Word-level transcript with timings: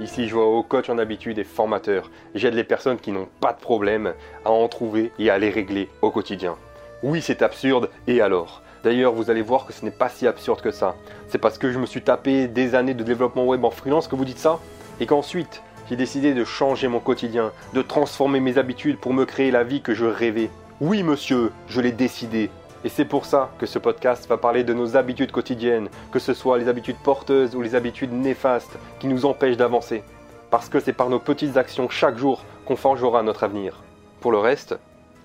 Ici, 0.00 0.28
je 0.28 0.34
vois 0.34 0.46
au 0.46 0.62
coach 0.62 0.88
en 0.88 0.96
habitude 0.96 1.38
et 1.38 1.44
formateur. 1.44 2.10
J'aide 2.34 2.54
les 2.54 2.64
personnes 2.64 2.96
qui 2.96 3.12
n'ont 3.12 3.28
pas 3.40 3.52
de 3.52 3.60
problème 3.60 4.14
à 4.46 4.50
en 4.50 4.66
trouver 4.66 5.12
et 5.18 5.28
à 5.28 5.36
les 5.36 5.50
régler 5.50 5.90
au 6.00 6.10
quotidien. 6.10 6.56
Oui, 7.02 7.20
c'est 7.20 7.42
absurde, 7.42 7.90
et 8.06 8.22
alors? 8.22 8.62
D'ailleurs, 8.82 9.12
vous 9.12 9.30
allez 9.30 9.42
voir 9.42 9.66
que 9.66 9.74
ce 9.74 9.84
n'est 9.84 9.90
pas 9.90 10.08
si 10.08 10.26
absurde 10.26 10.62
que 10.62 10.70
ça. 10.70 10.96
C'est 11.28 11.36
parce 11.36 11.58
que 11.58 11.70
je 11.70 11.78
me 11.78 11.84
suis 11.84 12.00
tapé 12.00 12.48
des 12.48 12.74
années 12.74 12.94
de 12.94 13.04
développement 13.04 13.44
web 13.44 13.62
en 13.62 13.70
freelance 13.70 14.08
que 14.08 14.16
vous 14.16 14.24
dites 14.24 14.38
ça? 14.38 14.58
Et 15.00 15.06
qu'ensuite, 15.06 15.62
j'ai 15.90 15.96
décidé 15.96 16.32
de 16.32 16.44
changer 16.44 16.88
mon 16.88 17.00
quotidien, 17.00 17.52
de 17.74 17.82
transformer 17.82 18.40
mes 18.40 18.56
habitudes 18.56 18.98
pour 18.98 19.12
me 19.12 19.26
créer 19.26 19.50
la 19.50 19.64
vie 19.64 19.82
que 19.82 19.92
je 19.92 20.06
rêvais. 20.06 20.48
Oui, 20.80 21.02
monsieur, 21.02 21.52
je 21.68 21.82
l'ai 21.82 21.92
décidé. 21.92 22.48
Et 22.82 22.88
c'est 22.88 23.04
pour 23.04 23.26
ça 23.26 23.50
que 23.58 23.66
ce 23.66 23.78
podcast 23.78 24.26
va 24.26 24.38
parler 24.38 24.64
de 24.64 24.72
nos 24.72 24.96
habitudes 24.96 25.32
quotidiennes, 25.32 25.90
que 26.10 26.18
ce 26.18 26.32
soit 26.32 26.56
les 26.56 26.66
habitudes 26.66 26.96
porteuses 26.96 27.54
ou 27.54 27.60
les 27.60 27.74
habitudes 27.74 28.12
néfastes 28.12 28.78
qui 29.00 29.06
nous 29.06 29.26
empêchent 29.26 29.58
d'avancer. 29.58 30.02
Parce 30.50 30.70
que 30.70 30.80
c'est 30.80 30.94
par 30.94 31.10
nos 31.10 31.18
petites 31.18 31.58
actions 31.58 31.90
chaque 31.90 32.16
jour 32.16 32.42
qu'on 32.64 32.76
forgera 32.76 33.22
notre 33.22 33.44
avenir. 33.44 33.82
Pour 34.22 34.32
le 34.32 34.38
reste, 34.38 34.78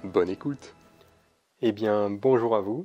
bonne 0.04 0.30
écoute. 0.30 0.74
Eh 1.62 1.72
bien, 1.72 2.10
bonjour 2.10 2.58
à 2.58 2.60
vous. 2.60 2.84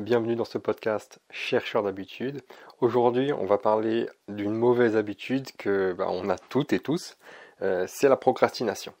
Bienvenue 0.00 0.34
dans 0.34 0.44
ce 0.44 0.58
podcast 0.58 1.20
Chercheur 1.30 1.84
d'habitudes. 1.84 2.42
Aujourd'hui, 2.80 3.32
on 3.32 3.46
va 3.46 3.58
parler 3.58 4.08
d'une 4.26 4.54
mauvaise 4.54 4.96
habitude 4.96 5.46
que 5.56 5.92
bah, 5.92 6.06
on 6.08 6.28
a 6.28 6.38
toutes 6.38 6.72
et 6.72 6.80
tous, 6.80 7.16
euh, 7.62 7.84
c'est 7.86 8.08
la 8.08 8.16
procrastination. 8.16 8.94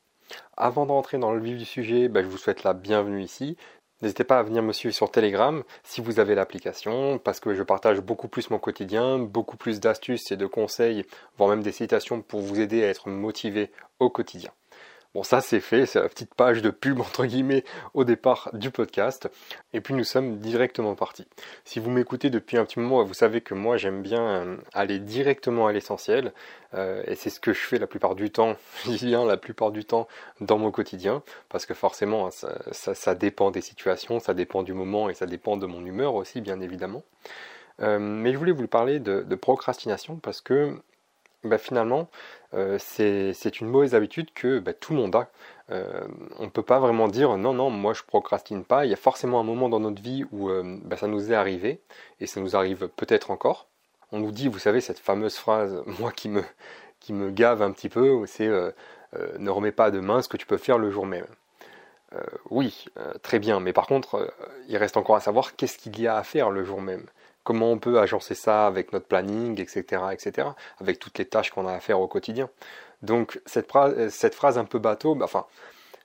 Avant 0.56 0.86
d'entrer 0.86 1.18
dans 1.18 1.32
le 1.32 1.40
vif 1.40 1.58
du 1.58 1.64
sujet, 1.64 2.08
bah, 2.08 2.22
je 2.22 2.28
vous 2.28 2.38
souhaite 2.38 2.62
la 2.62 2.72
bienvenue 2.72 3.22
ici. 3.22 3.56
N'hésitez 4.02 4.24
pas 4.24 4.40
à 4.40 4.42
venir 4.42 4.62
me 4.62 4.72
suivre 4.72 4.94
sur 4.94 5.10
Telegram 5.10 5.62
si 5.84 6.00
vous 6.00 6.18
avez 6.18 6.34
l'application, 6.34 7.18
parce 7.18 7.38
que 7.38 7.54
je 7.54 7.62
partage 7.62 8.00
beaucoup 8.00 8.28
plus 8.28 8.50
mon 8.50 8.58
quotidien, 8.58 9.18
beaucoup 9.18 9.56
plus 9.56 9.78
d'astuces 9.78 10.32
et 10.32 10.36
de 10.36 10.46
conseils, 10.46 11.06
voire 11.38 11.48
même 11.48 11.62
des 11.62 11.72
citations 11.72 12.20
pour 12.20 12.40
vous 12.40 12.60
aider 12.60 12.82
à 12.84 12.88
être 12.88 13.08
motivé 13.08 13.70
au 14.00 14.10
quotidien. 14.10 14.50
Bon, 15.14 15.22
ça 15.22 15.42
c'est 15.42 15.60
fait, 15.60 15.84
c'est 15.84 16.00
la 16.00 16.08
petite 16.08 16.34
page 16.34 16.62
de 16.62 16.70
pub 16.70 16.98
entre 16.98 17.26
guillemets 17.26 17.64
au 17.92 18.04
départ 18.04 18.48
du 18.54 18.70
podcast. 18.70 19.28
Et 19.74 19.82
puis 19.82 19.92
nous 19.92 20.04
sommes 20.04 20.38
directement 20.38 20.94
partis. 20.94 21.26
Si 21.66 21.80
vous 21.80 21.90
m'écoutez 21.90 22.30
depuis 22.30 22.56
un 22.56 22.64
petit 22.64 22.80
moment, 22.80 23.04
vous 23.04 23.12
savez 23.12 23.42
que 23.42 23.52
moi 23.52 23.76
j'aime 23.76 24.00
bien 24.00 24.22
euh, 24.22 24.56
aller 24.72 24.98
directement 24.98 25.66
à 25.66 25.72
l'essentiel. 25.72 26.32
Euh, 26.72 27.02
et 27.06 27.14
c'est 27.14 27.28
ce 27.28 27.40
que 27.40 27.52
je 27.52 27.60
fais 27.60 27.78
la 27.78 27.86
plupart 27.86 28.14
du 28.14 28.30
temps, 28.30 28.56
bien 28.86 29.26
la 29.26 29.36
plupart 29.36 29.70
du 29.70 29.84
temps 29.84 30.08
dans 30.40 30.56
mon 30.56 30.70
quotidien. 30.70 31.22
Parce 31.50 31.66
que 31.66 31.74
forcément, 31.74 32.28
hein, 32.28 32.48
ça, 32.72 33.14
dépend 33.14 33.50
des 33.50 33.60
situations, 33.60 34.18
ça 34.18 34.32
dépend 34.32 34.62
du 34.62 34.72
moment 34.72 35.10
et 35.10 35.14
ça 35.14 35.26
dépend 35.26 35.58
de 35.58 35.66
mon 35.66 35.84
humeur 35.84 36.14
aussi, 36.14 36.40
bien 36.40 36.58
évidemment. 36.60 37.02
Euh, 37.80 37.98
mais 37.98 38.32
je 38.32 38.38
voulais 38.38 38.52
vous 38.52 38.66
parler 38.66 38.98
de 38.98 39.34
procrastination 39.34 40.16
parce 40.16 40.40
que 40.40 40.78
bah, 41.44 41.58
finalement, 41.58 42.08
euh, 42.54 42.78
c'est 42.78 43.60
une 43.60 43.68
mauvaise 43.68 43.94
habitude 43.94 44.32
que 44.34 44.58
bah, 44.60 44.72
tout 44.74 44.92
le 44.92 45.00
monde 45.00 45.16
a. 45.16 45.28
Euh, 45.70 46.06
on 46.38 46.44
ne 46.44 46.50
peut 46.50 46.62
pas 46.62 46.78
vraiment 46.78 47.08
dire 47.08 47.36
non, 47.36 47.52
non, 47.54 47.70
moi 47.70 47.94
je 47.94 48.02
procrastine 48.02 48.64
pas. 48.64 48.84
Il 48.86 48.90
y 48.90 48.94
a 48.94 48.96
forcément 48.96 49.40
un 49.40 49.44
moment 49.44 49.68
dans 49.68 49.80
notre 49.80 50.02
vie 50.02 50.24
où 50.32 50.50
euh, 50.50 50.78
bah, 50.84 50.96
ça 50.96 51.08
nous 51.08 51.32
est 51.32 51.34
arrivé, 51.34 51.80
et 52.20 52.26
ça 52.26 52.40
nous 52.40 52.56
arrive 52.56 52.88
peut-être 52.96 53.30
encore. 53.30 53.66
On 54.12 54.20
nous 54.20 54.30
dit, 54.32 54.48
vous 54.48 54.58
savez, 54.58 54.80
cette 54.80 54.98
fameuse 54.98 55.36
phrase, 55.36 55.82
moi 56.00 56.12
qui 56.12 56.28
me, 56.28 56.44
qui 57.00 57.12
me 57.12 57.30
gave 57.30 57.62
un 57.62 57.72
petit 57.72 57.88
peu, 57.88 58.24
c'est 58.26 58.48
ne 59.38 59.50
remets 59.50 59.72
pas 59.72 59.90
demain 59.90 60.22
ce 60.22 60.28
que 60.28 60.36
tu 60.36 60.46
peux 60.46 60.58
faire 60.58 60.78
le 60.78 60.90
jour 60.90 61.06
même. 61.06 61.26
oui, 62.50 62.86
très 63.22 63.38
bien, 63.38 63.60
mais 63.60 63.72
par 63.72 63.86
contre, 63.86 64.32
il 64.68 64.76
reste 64.76 64.96
encore 64.96 65.16
à 65.16 65.20
savoir 65.20 65.56
qu'est-ce 65.56 65.78
qu'il 65.78 65.98
y 66.00 66.06
a 66.06 66.16
à 66.16 66.22
faire 66.22 66.50
le 66.50 66.64
jour 66.64 66.80
même 66.80 67.06
comment 67.44 67.70
on 67.70 67.78
peut 67.78 67.98
agencer 67.98 68.34
ça 68.34 68.66
avec 68.66 68.92
notre 68.92 69.06
planning, 69.06 69.60
etc., 69.60 70.02
etc., 70.12 70.48
avec 70.80 70.98
toutes 70.98 71.18
les 71.18 71.26
tâches 71.26 71.50
qu'on 71.50 71.66
a 71.66 71.72
à 71.72 71.80
faire 71.80 72.00
au 72.00 72.08
quotidien. 72.08 72.48
Donc 73.02 73.40
cette 73.46 73.68
phrase, 73.68 74.08
cette 74.10 74.34
phrase 74.34 74.58
un 74.58 74.64
peu 74.64 74.78
bateau, 74.78 75.14
bah, 75.14 75.24
enfin, 75.24 75.46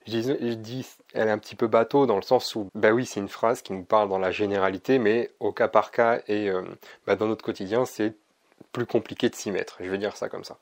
je 0.08 0.54
dis, 0.54 0.88
elle 1.14 1.28
est 1.28 1.32
un 1.32 1.38
petit 1.38 1.56
peu 1.56 1.68
bateau 1.68 2.06
dans 2.06 2.16
le 2.16 2.22
sens 2.22 2.56
où, 2.56 2.70
bah 2.76 2.92
oui, 2.92 3.06
c'est 3.06 3.20
une 3.20 3.28
phrase 3.28 3.62
qui 3.62 3.74
nous 3.74 3.84
parle 3.84 4.10
dans 4.10 4.20
la 4.20 4.32
généralité, 4.32 5.00
mais 5.00 5.32
au 5.40 5.52
cas 5.52 5.68
par 5.68 5.92
cas 5.92 6.22
et 6.28 6.50
euh, 6.50 6.64
bah, 7.06 7.16
dans 7.16 7.28
notre 7.28 7.44
quotidien, 7.44 7.86
c'est 7.86 8.14
plus 8.72 8.86
compliqué 8.86 9.30
de 9.30 9.36
s'y 9.36 9.52
mettre. 9.52 9.78
Je 9.82 9.90
vais 9.90 9.98
dire 9.98 10.16
ça 10.16 10.30
comme 10.30 10.44
ça. 10.44 10.58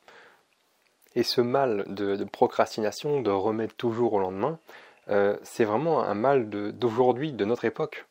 Et 1.16 1.24
ce 1.24 1.42
mal 1.42 1.86
de, 1.88 2.24
procrastination, 2.26 3.22
de 3.22 3.30
remettre 3.30 3.76
toujours 3.76 4.14
au 4.14 4.20
lendemain, 4.20 4.60
euh, 5.10 5.38
c'est 5.44 5.64
vraiment 5.64 6.04
un 6.04 6.16
mal 6.16 6.50
d'aujourd'hui, 6.50 7.32
de 7.32 7.46
notre 7.46 7.66
époque. 7.66 8.06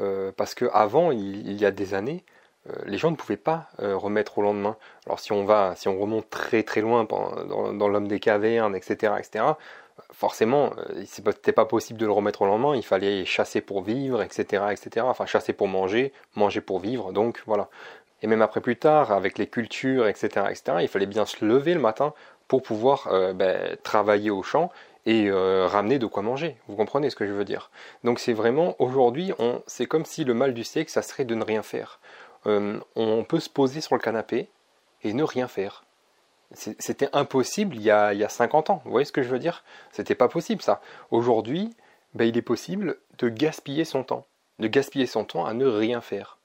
Euh, 0.00 0.32
parce 0.36 0.54
qu'avant, 0.54 1.10
il, 1.10 1.48
il, 1.48 1.60
y 1.60 1.66
a 1.66 1.70
des 1.70 1.94
années, 1.94 2.24
euh, 2.68 2.72
les 2.86 2.98
gens 2.98 3.10
ne 3.10 3.16
pouvaient 3.16 3.36
pas 3.36 3.68
euh, 3.80 3.96
remettre 3.96 4.38
au 4.38 4.42
lendemain. 4.42 4.76
Alors 5.06 5.20
si 5.20 5.32
on 5.32 5.44
va, 5.44 5.74
si 5.76 5.88
on 5.88 5.98
remonte 5.98 6.28
très 6.30 6.62
très 6.62 6.80
loin 6.80 7.04
dans, 7.04 7.88
l'homme 7.88 8.08
des 8.08 8.20
cavernes, 8.20 8.74
etc., 8.76 9.14
etc., 9.18 9.44
forcément, 10.12 10.72
c'était 11.04 11.52
pas 11.52 11.66
possible 11.66 11.98
de 11.98 12.06
le 12.06 12.12
remettre 12.12 12.42
au 12.42 12.46
lendemain. 12.46 12.74
Il 12.74 12.84
fallait 12.84 13.24
chasser 13.24 13.60
pour 13.60 13.82
vivre, 13.82 14.22
etc., 14.22 14.64
etc. 14.70 15.06
Enfin, 15.08 15.26
chasser 15.26 15.52
pour 15.52 15.68
manger, 15.68 16.12
manger 16.36 16.60
pour 16.60 16.80
vivre. 16.80 17.12
Donc 17.12 17.42
voilà. 17.46 17.68
Et 18.22 18.26
même 18.26 18.42
après 18.42 18.60
plus 18.60 18.76
tard, 18.76 19.12
avec 19.12 19.38
les 19.38 19.46
cultures, 19.46 20.06
etc., 20.06 20.46
etc., 20.50 20.78
il 20.80 20.88
fallait 20.88 21.06
bien 21.06 21.26
se 21.26 21.44
lever 21.44 21.74
le 21.74 21.80
matin 21.80 22.14
pour 22.48 22.62
pouvoir 22.62 23.08
ben, 23.34 23.76
travailler 23.82 24.30
au 24.30 24.42
champ 24.42 24.70
et 25.06 25.28
euh, 25.28 25.66
ramener 25.66 25.98
de 25.98 26.06
quoi 26.06 26.22
manger. 26.22 26.56
Vous 26.68 26.76
comprenez 26.76 27.10
ce 27.10 27.16
que 27.16 27.26
je 27.26 27.32
veux 27.32 27.44
dire? 27.44 27.70
Donc 28.04 28.18
c'est 28.18 28.32
vraiment 28.32 28.76
aujourd'hui, 28.78 29.32
c'est 29.66 29.86
comme 29.86 30.04
si 30.04 30.24
le 30.24 30.34
mal 30.34 30.54
du 30.54 30.64
siècle, 30.64 30.90
ça 30.90 31.02
serait 31.02 31.24
de 31.24 31.34
ne 31.34 31.44
rien 31.44 31.62
faire. 31.62 32.00
Euh, 32.46 32.78
on 32.96 33.24
peut 33.24 33.40
se 33.40 33.50
poser 33.50 33.80
sur 33.80 33.94
le 33.94 34.00
canapé 34.00 34.48
et 35.02 35.12
ne 35.12 35.22
rien 35.22 35.48
faire. 35.48 35.84
C'était 36.52 37.08
impossible 37.12 37.76
il 37.76 37.82
y, 37.82 37.92
a, 37.92 38.12
il 38.12 38.18
y, 38.18 38.24
a, 38.24 38.28
50 38.28 38.70
ans. 38.70 38.82
Vous 38.84 38.90
voyez 38.90 39.04
ce 39.04 39.12
que 39.12 39.22
je 39.22 39.28
veux 39.28 39.38
dire? 39.38 39.62
C'était 39.92 40.16
pas 40.16 40.26
possible 40.26 40.62
ça. 40.62 40.80
Aujourd'hui, 41.12 41.70
ben, 42.14 42.24
il 42.24 42.36
est 42.36 42.42
possible 42.42 42.96
de 43.18 43.28
gaspiller 43.28 43.84
son 43.84 44.02
temps. 44.02 44.26
De 44.58 44.66
gaspiller 44.66 45.06
son 45.06 45.24
temps 45.24 45.46
à 45.46 45.54
ne 45.54 45.66
rien 45.66 46.00
faire 46.00 46.40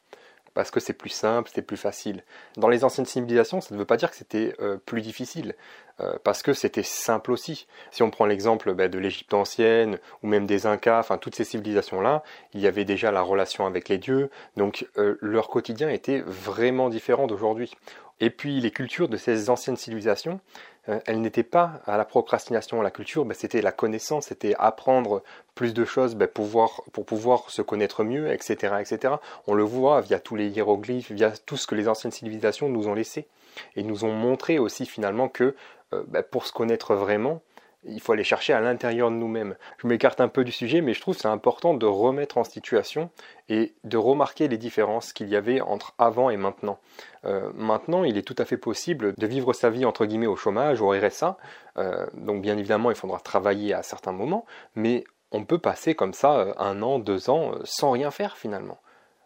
parce 0.55 0.71
que 0.71 0.79
c'est 0.79 0.93
plus 0.93 1.09
simple, 1.09 1.51
c'est 1.53 1.61
plus 1.61 1.77
facile. 1.77 2.23
Dans 2.55 2.69
les 2.69 2.83
anciennes 2.83 3.05
civilisations, 3.05 3.61
ça 3.61 3.75
ne 3.75 3.79
veut 3.79 3.85
pas 3.85 3.97
dire 3.97 4.09
que 4.09 4.15
c'était 4.15 4.55
euh, 4.61 4.77
plus 4.77 5.01
difficile, 5.01 5.53
euh, 6.01 6.17
parce 6.23 6.41
que 6.43 6.53
c'était 6.53 6.83
simple 6.83 7.31
aussi. 7.31 7.67
Si 7.91 8.03
on 8.03 8.09
prend 8.09 8.25
l'exemple 8.25 8.73
bah, 8.73 8.87
de 8.87 8.99
l'Égypte 8.99 9.33
ancienne, 9.33 9.99
ou 10.23 10.27
même 10.27 10.45
des 10.45 10.65
Incas, 10.65 10.99
enfin 10.99 11.17
toutes 11.17 11.35
ces 11.35 11.45
civilisations-là, 11.45 12.23
il 12.53 12.61
y 12.61 12.67
avait 12.67 12.85
déjà 12.85 13.11
la 13.11 13.21
relation 13.21 13.65
avec 13.65 13.87
les 13.87 13.97
dieux, 13.97 14.29
donc 14.57 14.87
euh, 14.97 15.17
leur 15.21 15.47
quotidien 15.49 15.89
était 15.89 16.21
vraiment 16.25 16.89
différent 16.89 17.27
d'aujourd'hui. 17.27 17.71
Et 18.21 18.29
puis 18.29 18.61
les 18.61 18.71
cultures 18.71 19.09
de 19.09 19.17
ces 19.17 19.49
anciennes 19.49 19.75
civilisations, 19.75 20.39
euh, 20.87 20.99
elles 21.05 21.19
n'étaient 21.19 21.43
pas 21.43 21.81
à 21.85 21.97
la 21.97 22.05
procrastination. 22.05 22.81
La 22.81 22.91
culture, 22.91 23.25
ben, 23.25 23.33
c'était 23.33 23.61
la 23.61 23.71
connaissance, 23.71 24.27
c'était 24.27 24.53
apprendre 24.57 25.23
plus 25.55 25.73
de 25.73 25.83
choses 25.83 26.15
ben, 26.15 26.27
pour, 26.27 26.85
pour 26.93 27.05
pouvoir 27.05 27.49
se 27.49 27.61
connaître 27.61 28.03
mieux, 28.03 28.31
etc., 28.31 28.75
etc. 28.79 29.15
On 29.47 29.53
le 29.53 29.63
voit 29.63 30.01
via 30.01 30.19
tous 30.19 30.35
les 30.35 30.47
hiéroglyphes, 30.47 31.11
via 31.11 31.31
tout 31.31 31.57
ce 31.57 31.67
que 31.67 31.75
les 31.75 31.87
anciennes 31.87 32.11
civilisations 32.11 32.69
nous 32.69 32.87
ont 32.87 32.93
laissé. 32.93 33.27
Et 33.75 33.83
nous 33.83 34.03
ont 34.03 34.11
montré 34.11 34.59
aussi 34.59 34.85
finalement 34.85 35.29
que 35.29 35.55
euh, 35.93 36.03
ben, 36.07 36.23
pour 36.23 36.45
se 36.45 36.53
connaître 36.53 36.95
vraiment, 36.95 37.41
il 37.85 38.01
faut 38.01 38.13
aller 38.13 38.23
chercher 38.23 38.53
à 38.53 38.61
l'intérieur 38.61 39.11
de 39.11 39.15
nous-mêmes. 39.15 39.55
Je 39.77 39.87
m'écarte 39.87 40.19
un 40.19 40.27
peu 40.27 40.43
du 40.43 40.51
sujet, 40.51 40.81
mais 40.81 40.93
je 40.93 41.01
trouve 41.01 41.15
c'est 41.15 41.27
important 41.27 41.73
de 41.73 41.85
remettre 41.85 42.37
en 42.37 42.43
situation 42.43 43.09
et 43.47 43.73
de 43.83 43.97
remarquer 43.97 44.47
les 44.47 44.57
différences 44.57 45.13
qu'il 45.13 45.29
y 45.29 45.35
avait 45.35 45.61
entre 45.61 45.93
avant 45.97 46.29
et 46.29 46.37
maintenant. 46.37 46.79
Euh, 47.25 47.51
maintenant, 47.53 48.03
il 48.03 48.17
est 48.17 48.23
tout 48.23 48.35
à 48.37 48.45
fait 48.45 48.57
possible 48.57 49.13
de 49.17 49.27
vivre 49.27 49.53
sa 49.53 49.69
vie 49.69 49.85
entre 49.85 50.05
guillemets 50.05 50.27
au 50.27 50.35
chômage, 50.35 50.81
au 50.81 50.89
RSA. 50.89 51.37
Euh, 51.77 52.05
donc 52.13 52.41
bien 52.41 52.57
évidemment, 52.57 52.89
il 52.89 52.97
faudra 52.97 53.19
travailler 53.19 53.73
à 53.73 53.83
certains 53.83 54.11
moments, 54.11 54.45
mais 54.75 55.03
on 55.31 55.45
peut 55.45 55.59
passer 55.59 55.95
comme 55.95 56.13
ça 56.13 56.55
un 56.57 56.81
an, 56.81 56.99
deux 56.99 57.29
ans 57.29 57.53
sans 57.63 57.91
rien 57.91 58.09
faire 58.09 58.37
finalement, 58.37 58.79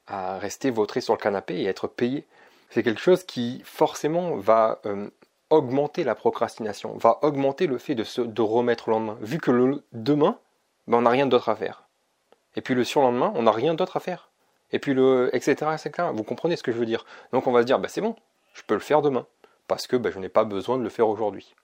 à 0.07 0.37
rester 0.37 0.69
vautré 0.71 1.01
sur 1.01 1.13
le 1.13 1.19
canapé 1.19 1.55
et 1.55 1.65
être 1.65 1.87
payé. 1.87 2.25
C'est 2.71 2.83
quelque 2.83 3.01
chose 3.01 3.23
qui 3.23 3.61
forcément 3.63 4.35
va 4.35 4.81
augmenter 5.49 6.03
la 6.03 6.15
procrastination, 6.15 6.95
va 6.97 7.19
augmenter 7.21 7.67
le 7.67 7.77
fait 7.77 7.95
de 7.95 8.41
remettre 8.41 8.87
au 8.87 8.91
lendemain. 8.91 9.17
Vu 9.21 9.39
que 9.39 9.51
le 9.51 9.83
demain, 9.93 10.37
ben, 10.87 10.97
on 10.97 11.01
n'a 11.01 11.09
rien 11.09 11.25
d'autre 11.25 11.49
à 11.49 11.55
faire. 11.55 11.87
Et 12.55 12.61
puis 12.61 12.75
le 12.75 12.83
surlendemain, 12.83 13.31
on 13.35 13.43
n'a 13.43 13.51
rien 13.51 13.73
d'autre 13.73 13.97
à 13.97 13.99
faire. 13.99 14.29
Et 14.71 14.79
puis 14.79 14.93
le 14.93 15.29
etc., 15.33 15.71
etc. 15.73 16.09
Vous 16.13 16.23
comprenez 16.23 16.55
ce 16.55 16.63
que 16.63 16.71
je 16.71 16.77
veux 16.77 16.85
dire? 16.85 17.05
Donc 17.33 17.47
on 17.47 17.51
va 17.51 17.61
se 17.61 17.65
dire, 17.65 17.79
bah, 17.79 17.87
c'est 17.89 18.01
bon, 18.01 18.15
je 18.53 18.61
peux 18.63 18.75
le 18.75 18.79
faire 18.79 19.01
demain. 19.01 19.25
Parce 19.67 19.87
que 19.87 19.95
bah, 19.95 20.09
je 20.11 20.19
n'ai 20.19 20.29
pas 20.29 20.43
besoin 20.43 20.77
de 20.77 20.83
le 20.83 20.89
faire 20.89 21.07
aujourd'hui. 21.07 21.55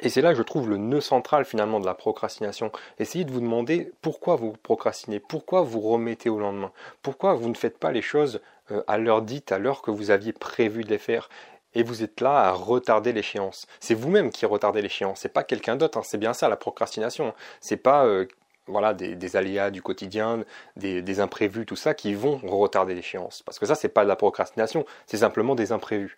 Et 0.00 0.10
c'est 0.10 0.20
là 0.20 0.32
que 0.32 0.38
je 0.38 0.42
trouve 0.42 0.68
le 0.68 0.76
nœud 0.76 1.00
central 1.00 1.46
finalement 1.46 1.80
de 1.80 1.86
la 1.86 1.94
procrastination. 1.94 2.70
Essayez 2.98 3.24
de 3.24 3.32
vous 3.32 3.40
demander 3.40 3.92
pourquoi 4.02 4.36
vous 4.36 4.52
procrastinez, 4.52 5.20
pourquoi 5.20 5.62
vous 5.62 5.80
remettez 5.80 6.28
au 6.28 6.38
lendemain, 6.38 6.70
pourquoi 7.02 7.32
vous 7.32 7.48
ne 7.48 7.54
faites 7.54 7.78
pas 7.78 7.92
les 7.92 8.02
choses 8.02 8.40
euh, 8.70 8.82
à 8.86 8.98
l'heure 8.98 9.22
dite, 9.22 9.52
à 9.52 9.58
l'heure 9.58 9.80
que 9.80 9.90
vous 9.90 10.10
aviez 10.10 10.32
prévu 10.32 10.84
de 10.84 10.90
les 10.90 10.98
faire 10.98 11.30
et 11.76 11.82
vous 11.82 12.02
êtes 12.02 12.22
là 12.22 12.40
à 12.40 12.52
retarder 12.52 13.12
l'échéance. 13.12 13.66
C'est 13.80 13.94
vous-même 13.94 14.30
qui 14.30 14.46
retardez 14.46 14.80
l'échéance, 14.80 15.20
c'est 15.20 15.32
pas 15.32 15.44
quelqu'un 15.44 15.76
d'autre. 15.76 15.98
Hein. 15.98 16.02
C'est 16.04 16.18
bien 16.18 16.32
ça 16.32 16.48
la 16.48 16.56
procrastination. 16.56 17.34
C'est 17.60 17.76
pas 17.76 18.06
euh, 18.06 18.26
voilà 18.66 18.94
des, 18.94 19.36
aléas 19.36 19.70
du 19.70 19.82
quotidien, 19.82 20.42
des, 20.76 21.20
imprévus, 21.20 21.66
tout 21.66 21.76
ça 21.76 21.92
qui 21.94 22.14
vont 22.14 22.40
retarder 22.44 22.94
l'échéance. 22.94 23.42
Parce 23.42 23.58
que 23.58 23.66
ça 23.66 23.74
c'est 23.74 23.90
pas 23.90 24.04
de 24.04 24.08
la 24.08 24.16
procrastination, 24.16 24.86
c'est 25.06 25.18
simplement 25.18 25.54
des 25.54 25.70
imprévus. 25.70 26.16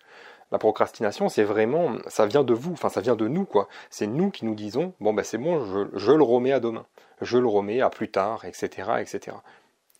La 0.51 0.57
procrastination, 0.57 1.29
c'est 1.29 1.43
vraiment, 1.43 1.97
ça 2.07 2.25
vient 2.25 2.43
de 2.43 2.53
vous, 2.53 2.71
enfin 2.71 2.89
ça 2.89 3.01
vient 3.01 3.15
de 3.15 3.27
nous. 3.27 3.47
C'est 3.91 4.07
nous 4.07 4.31
qui 4.31 4.45
nous 4.45 4.55
disons, 4.55 4.93
bon 4.99 5.13
ben 5.13 5.23
c'est 5.23 5.37
bon, 5.37 5.63
je, 5.93 6.11
le 6.11 6.23
remets 6.23 6.53
à 6.53 6.59
demain, 6.59 6.85
je 7.21 7.37
le 7.37 7.47
remets 7.47 7.81
à 7.81 7.89
plus 7.89 8.09
tard, 8.09 8.45
etc., 8.45 8.89
etc. 8.99 9.37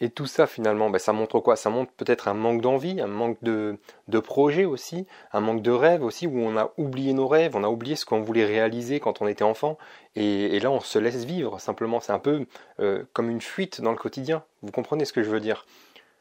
Et 0.01 0.09
tout 0.09 0.27
ça 0.27 0.47
finalement, 0.47 0.89
ben, 0.89 0.99
ça 0.99 1.11
montre 1.13 1.39
quoi? 1.39 1.55
Ça 1.55 1.69
montre 1.69 1.91
peut-être 1.91 2.27
un 2.27 2.33
manque 2.33 2.61
d'envie, 2.61 3.01
un 3.01 3.07
manque 3.07 3.37
de, 3.41 3.77
de 4.07 4.19
projet 4.19 4.65
aussi, 4.65 5.05
un 5.33 5.41
manque 5.41 5.61
de 5.61 5.71
rêve 5.71 6.03
aussi, 6.03 6.25
où 6.25 6.39
on 6.39 6.55
a 6.57 6.71
oublié 6.77 7.13
nos 7.13 7.27
rêves, 7.27 7.55
on 7.55 7.63
a 7.63 7.69
oublié 7.69 7.95
ce 7.95 8.05
qu'on 8.05 8.21
voulait 8.21 8.45
réaliser 8.45 8.99
quand 8.99 9.21
on 9.21 9.27
était 9.27 9.43
enfant, 9.43 9.77
et, 10.15 10.59
là 10.59 10.71
on 10.71 10.79
se 10.79 10.99
laisse 10.99 11.25
vivre 11.25 11.59
simplement. 11.59 11.99
C'est 11.99 12.13
un 12.13 12.19
peu 12.19 12.45
euh, 12.79 13.03
comme 13.13 13.29
une 13.29 13.41
fuite 13.41 13.81
dans 13.81 13.91
le 13.91 13.97
quotidien. 13.97 14.43
Vous 14.61 14.71
comprenez 14.71 15.05
ce 15.05 15.13
que 15.13 15.23
je 15.23 15.29
veux 15.29 15.41
dire? 15.41 15.65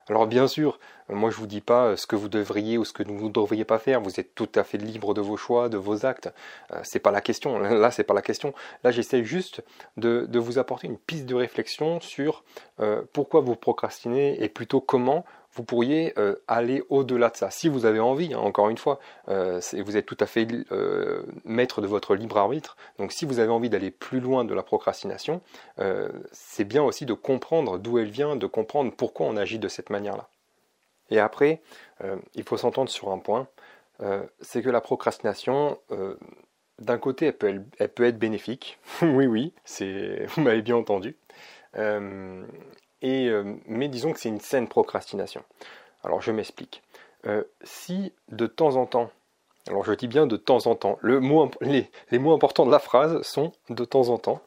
Alors 0.09 0.27
bien 0.27 0.49
sûr, 0.49 0.79
moi 1.09 1.31
je 1.31 1.37
vous 1.37 1.47
dis 1.47 1.61
pas 1.61 1.97
ce 1.97 2.07
que 2.07 2.17
vous 2.17 2.29
devriez 2.29 2.79
ou 2.79 2.85
ce 2.85 2.93
que 2.93 3.03
vous 3.03 3.29
ne 3.29 3.33
devriez 3.33 3.65
pas 3.65 3.79
faire. 3.79 4.01
Vous 4.01 4.19
êtes 4.19 4.35
tout 4.35 4.49
à 4.55 4.65
fait 4.65 4.79
libre 4.79 5.13
de 5.15 5.21
vos 5.21 5.37
choix, 5.37 5.69
de 5.69 5.77
vos 5.77 6.07
actes. 6.07 6.33
Euh, 6.73 6.81
c'est 6.83 6.99
pas 6.99 7.11
la 7.11 7.21
question. 7.21 7.59
Là, 7.59 7.91
c'est 7.91 8.05
pas 8.05 8.15
la 8.15 8.23
question. 8.23 8.55
Là, 8.85 8.91
j'essaie 8.91 9.25
juste 9.25 9.63
de, 9.97 10.27
vous 10.39 10.59
apporter 10.59 10.87
une 10.87 10.99
piste 10.99 11.27
de 11.27 11.35
réflexion 11.35 12.01
sur 12.01 12.45
euh, 12.81 13.03
pourquoi 13.13 13.41
vous 13.41 13.57
procrastinez 13.57 14.43
et 14.43 14.49
plutôt 14.49 14.81
comment 14.81 15.25
vous 15.59 15.65
pourriez 15.65 16.13
euh, 16.19 16.37
aller 16.47 16.85
au-delà 16.89 17.31
de 17.31 17.37
ça. 17.37 17.51
Si 17.51 17.69
vous 17.69 17.85
avez 17.85 17.99
envie, 17.99 18.33
hein, 18.33 18.39
encore 18.39 18.69
une 18.69 18.79
fois, 18.79 19.01
euh, 19.29 19.61
vous 19.85 19.97
êtes 19.97 20.07
tout 20.07 20.17
à 20.21 20.27
fait 20.27 20.47
euh, 20.71 21.25
maître 21.45 21.81
de 21.81 21.89
votre 21.89 22.15
libre 22.15 22.37
arbitre. 22.37 22.77
Donc 23.01 23.11
si 23.11 23.25
vous 23.25 23.41
avez 23.41 23.51
envie 23.51 23.69
d'aller 23.69 23.91
plus 23.91 24.21
loin 24.21 24.45
de 24.45 24.55
la 24.55 24.63
procrastination, 24.63 25.41
c'est 26.31 26.65
bien 26.65 26.83
aussi 26.85 27.07
de 27.07 27.13
comprendre 27.13 27.79
d'où 27.79 27.99
elle 27.99 28.11
vient, 28.11 28.37
de 28.37 28.47
comprendre 28.47 28.93
pourquoi 28.97 29.27
on 29.27 29.37
agit 29.37 29.59
de 29.59 29.67
cette 29.67 29.91
manière-là. 29.91 30.29
Et 31.11 31.19
après, 31.19 31.61
il 32.35 32.45
faut 32.45 32.57
s'entendre 32.57 32.89
sur 32.89 33.11
un 33.11 33.19
point, 33.19 33.49
c'est 34.41 34.63
que 34.63 34.71
la 34.71 34.81
procrastination, 34.81 35.79
d'un 36.79 36.99
côté, 36.99 37.27
elle 37.27 37.93
peut, 37.93 38.05
être 38.05 38.19
bénéfique. 38.19 38.79
oui, 39.03 39.27
oui, 39.27 39.53
vous 40.29 40.43
m'avez 40.43 40.63
bien 40.63 40.77
entendu. 40.77 41.17
Mais 43.03 43.89
disons 43.89 44.13
que 44.13 44.21
c'est 44.21 44.29
une 44.29 44.41
saine 44.41 44.69
procrastination. 44.69 45.43
Alors 46.05 46.21
je 46.21 46.33
m'explique. 46.33 46.83
Euh, 47.27 47.43
si 47.63 48.13
de 48.29 48.47
temps 48.47 48.77
en 48.77 48.87
temps, 48.87 49.11
alors 49.69 49.85
je 49.85 49.93
dis 49.93 50.09
bien 50.09 50.27
de 50.27 50.37
temps 50.37 50.67
en 50.67 50.75
temps, 50.75 50.99
le 51.01 51.21
mot, 51.21 51.51
les, 51.61 51.91
mots 52.13 52.33
importants 52.33 52.67
de 52.67 52.71
la 52.71 52.79
phrase 52.79 53.23
sont 53.23 53.53
de 53.71 53.85
temps 53.85 54.09
en 54.09 54.19
temps, 54.19 54.41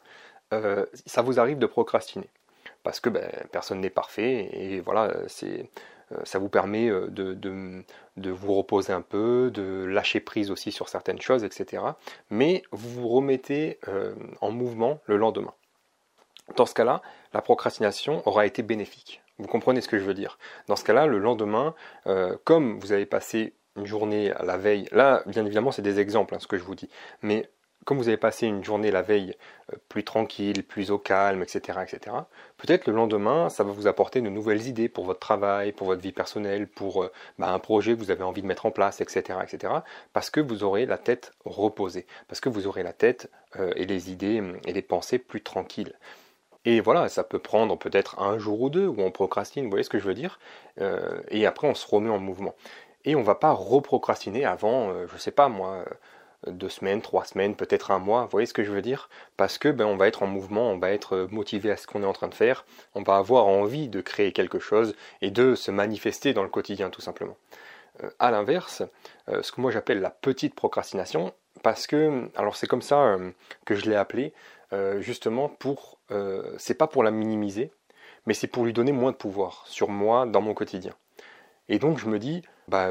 euh, 0.52 0.86
ça 1.06 1.22
vous 1.22 1.38
arrive 1.38 1.58
de 1.58 1.66
procrastiner. 1.66 2.28
Parce 2.82 2.98
que 2.98 3.10
ben, 3.10 3.30
personne 3.52 3.80
n'est 3.80 3.90
parfait 3.90 4.48
et 4.52 4.80
voilà, 4.80 5.12
ça 6.24 6.38
vous 6.40 6.48
permet 6.48 6.90
de, 6.90 7.32
de, 7.34 8.30
vous 8.30 8.54
reposer 8.54 8.92
un 8.92 9.02
peu, 9.02 9.52
de 9.54 9.84
lâcher 9.84 10.18
prise 10.18 10.50
aussi 10.50 10.72
sur 10.72 10.88
certaines 10.88 11.20
choses, 11.20 11.44
etc. 11.44 11.84
Mais 12.30 12.64
vous 12.72 13.02
vous 13.02 13.08
remettez 13.08 13.78
en 14.40 14.50
mouvement 14.50 14.98
le 15.06 15.16
lendemain. 15.16 15.54
Dans 16.56 16.66
ce 16.66 16.74
cas-là, 16.74 17.02
la 17.32 17.40
procrastination 17.40 18.22
aura 18.26 18.46
été 18.46 18.62
bénéfique. 18.62 19.22
Vous 19.38 19.48
comprenez 19.48 19.80
ce 19.80 19.88
que 19.88 19.98
je 19.98 20.04
veux 20.04 20.14
dire 20.14 20.38
Dans 20.68 20.76
ce 20.76 20.84
cas-là, 20.84 21.06
le 21.06 21.18
lendemain, 21.18 21.74
euh, 22.06 22.36
comme 22.44 22.78
vous 22.78 22.92
avez 22.92 23.06
passé 23.06 23.54
une 23.76 23.86
journée 23.86 24.30
à 24.30 24.44
la 24.44 24.58
veille, 24.58 24.86
là, 24.92 25.22
bien 25.26 25.44
évidemment, 25.44 25.72
c'est 25.72 25.82
des 25.82 25.98
exemples, 25.98 26.34
hein, 26.34 26.38
ce 26.40 26.46
que 26.46 26.58
je 26.58 26.62
vous 26.62 26.74
dis, 26.74 26.90
mais 27.22 27.48
comme 27.84 27.98
vous 27.98 28.06
avez 28.06 28.18
passé 28.18 28.46
une 28.46 28.62
journée 28.62 28.92
la 28.92 29.02
veille 29.02 29.34
euh, 29.72 29.76
plus 29.88 30.04
tranquille, 30.04 30.62
plus 30.64 30.92
au 30.92 30.98
calme, 30.98 31.42
etc., 31.42 31.80
etc., 31.82 32.14
peut-être 32.58 32.86
le 32.86 32.92
lendemain, 32.92 33.48
ça 33.48 33.64
va 33.64 33.72
vous 33.72 33.88
apporter 33.88 34.20
de 34.20 34.28
nouvelles 34.28 34.68
idées 34.68 34.88
pour 34.88 35.06
votre 35.06 35.18
travail, 35.18 35.72
pour 35.72 35.88
votre 35.88 36.02
vie 36.02 36.12
personnelle, 36.12 36.68
pour 36.68 37.02
euh, 37.02 37.10
bah, 37.38 37.52
un 37.52 37.58
projet 37.58 37.94
que 37.94 37.98
vous 37.98 38.10
avez 38.10 38.22
envie 38.22 38.42
de 38.42 38.46
mettre 38.46 38.66
en 38.66 38.70
place, 38.70 39.00
etc., 39.00 39.38
etc., 39.42 39.72
parce 40.12 40.30
que 40.30 40.40
vous 40.40 40.62
aurez 40.62 40.86
la 40.86 40.98
tête 40.98 41.32
reposée, 41.46 42.06
parce 42.28 42.40
que 42.40 42.50
vous 42.50 42.66
aurez 42.66 42.82
la 42.82 42.92
tête 42.92 43.30
et 43.76 43.84
les 43.84 44.10
idées 44.10 44.42
et 44.66 44.72
les 44.72 44.80
pensées 44.80 45.18
plus 45.18 45.42
tranquilles. 45.42 45.94
Et 46.64 46.80
voilà, 46.80 47.08
ça 47.08 47.24
peut 47.24 47.38
prendre 47.38 47.76
peut-être 47.76 48.20
un 48.20 48.38
jour 48.38 48.60
ou 48.60 48.70
deux 48.70 48.86
où 48.86 49.00
on 49.00 49.10
procrastine, 49.10 49.64
vous 49.64 49.70
voyez 49.70 49.84
ce 49.84 49.90
que 49.90 49.98
je 49.98 50.04
veux 50.04 50.14
dire 50.14 50.38
euh, 50.80 51.20
Et 51.28 51.46
après, 51.46 51.66
on 51.66 51.74
se 51.74 51.86
remet 51.86 52.10
en 52.10 52.18
mouvement. 52.18 52.54
Et 53.04 53.16
on 53.16 53.22
va 53.22 53.34
pas 53.34 53.50
reprocrastiner 53.50 54.44
avant, 54.44 54.90
euh, 54.90 55.06
je 55.12 55.18
sais 55.18 55.32
pas 55.32 55.48
moi, 55.48 55.84
euh, 56.46 56.52
deux 56.52 56.68
semaines, 56.68 57.02
trois 57.02 57.24
semaines, 57.24 57.56
peut-être 57.56 57.90
un 57.90 57.98
mois, 57.98 58.22
vous 58.22 58.30
voyez 58.30 58.46
ce 58.46 58.54
que 58.54 58.62
je 58.62 58.70
veux 58.70 58.82
dire? 58.82 59.08
Parce 59.36 59.58
que 59.58 59.68
ben, 59.68 59.86
on 59.86 59.96
va 59.96 60.06
être 60.06 60.22
en 60.22 60.28
mouvement, 60.28 60.70
on 60.70 60.78
va 60.78 60.92
être 60.92 61.26
motivé 61.30 61.72
à 61.72 61.76
ce 61.76 61.88
qu'on 61.88 62.04
est 62.04 62.06
en 62.06 62.12
train 62.12 62.28
de 62.28 62.34
faire, 62.34 62.64
on 62.94 63.02
va 63.02 63.16
avoir 63.16 63.46
envie 63.46 63.88
de 63.88 64.00
créer 64.00 64.32
quelque 64.32 64.60
chose 64.60 64.94
et 65.20 65.32
de 65.32 65.56
se 65.56 65.72
manifester 65.72 66.32
dans 66.32 66.42
le 66.44 66.48
quotidien 66.48 66.90
tout 66.90 67.00
simplement. 67.00 67.36
à 68.18 68.30
l'inverse, 68.30 68.82
ce 69.28 69.52
que 69.52 69.60
moi 69.60 69.70
j'appelle 69.70 70.00
la 70.00 70.10
petite 70.10 70.54
procrastination, 70.54 71.32
parce 71.62 71.86
que, 71.86 72.28
alors 72.36 72.56
c'est 72.56 72.66
comme 72.66 72.82
ça 72.82 73.18
que 73.64 73.76
je 73.76 73.88
l'ai 73.88 73.96
appelé, 73.96 74.32
justement 75.00 75.48
pour 75.48 75.98
euh, 76.12 76.54
c'est 76.58 76.74
pas 76.74 76.86
pour 76.86 77.02
la 77.02 77.10
minimiser, 77.10 77.72
mais 78.26 78.34
c'est 78.34 78.46
pour 78.46 78.64
lui 78.64 78.72
donner 78.72 78.92
moins 78.92 79.12
de 79.12 79.16
pouvoir 79.16 79.64
sur 79.66 79.88
moi 79.88 80.26
dans 80.26 80.40
mon 80.40 80.54
quotidien. 80.54 80.92
Et 81.68 81.78
donc 81.78 81.98
je 81.98 82.06
me 82.06 82.18
dis, 82.18 82.42
bah, 82.68 82.90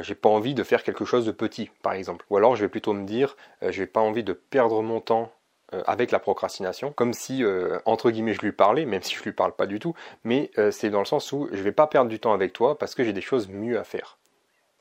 j'ai 0.00 0.14
pas 0.14 0.28
envie 0.28 0.54
de 0.54 0.62
faire 0.62 0.82
quelque 0.82 1.04
chose 1.04 1.24
de 1.26 1.30
petit, 1.30 1.70
par 1.82 1.92
exemple. 1.92 2.24
Ou 2.30 2.36
alors 2.36 2.56
je 2.56 2.64
vais 2.64 2.68
plutôt 2.68 2.92
me 2.92 3.04
dire, 3.04 3.36
euh, 3.62 3.70
je 3.70 3.80
n'ai 3.80 3.86
pas 3.86 4.00
envie 4.00 4.24
de 4.24 4.32
perdre 4.32 4.82
mon 4.82 5.00
temps 5.00 5.30
euh, 5.72 5.82
avec 5.86 6.10
la 6.10 6.18
procrastination, 6.18 6.92
comme 6.92 7.12
si, 7.12 7.44
entre 7.84 8.10
guillemets, 8.10 8.34
je 8.34 8.40
lui 8.40 8.52
parlais, 8.52 8.86
même 8.86 9.02
si 9.02 9.14
je 9.14 9.22
lui 9.22 9.32
parle 9.32 9.52
pas 9.52 9.66
du 9.66 9.78
tout, 9.78 9.94
mais 10.24 10.50
c'est 10.70 10.90
dans 10.90 11.00
le 11.00 11.04
sens 11.04 11.30
où 11.32 11.48
je 11.52 11.62
vais 11.62 11.72
pas 11.72 11.86
perdre 11.86 12.10
du 12.10 12.18
temps 12.18 12.32
avec 12.32 12.52
toi 12.52 12.78
parce 12.78 12.94
que 12.94 13.04
j'ai 13.04 13.12
des 13.12 13.20
choses 13.20 13.48
mieux 13.48 13.78
à 13.78 13.84
faire. 13.84 14.18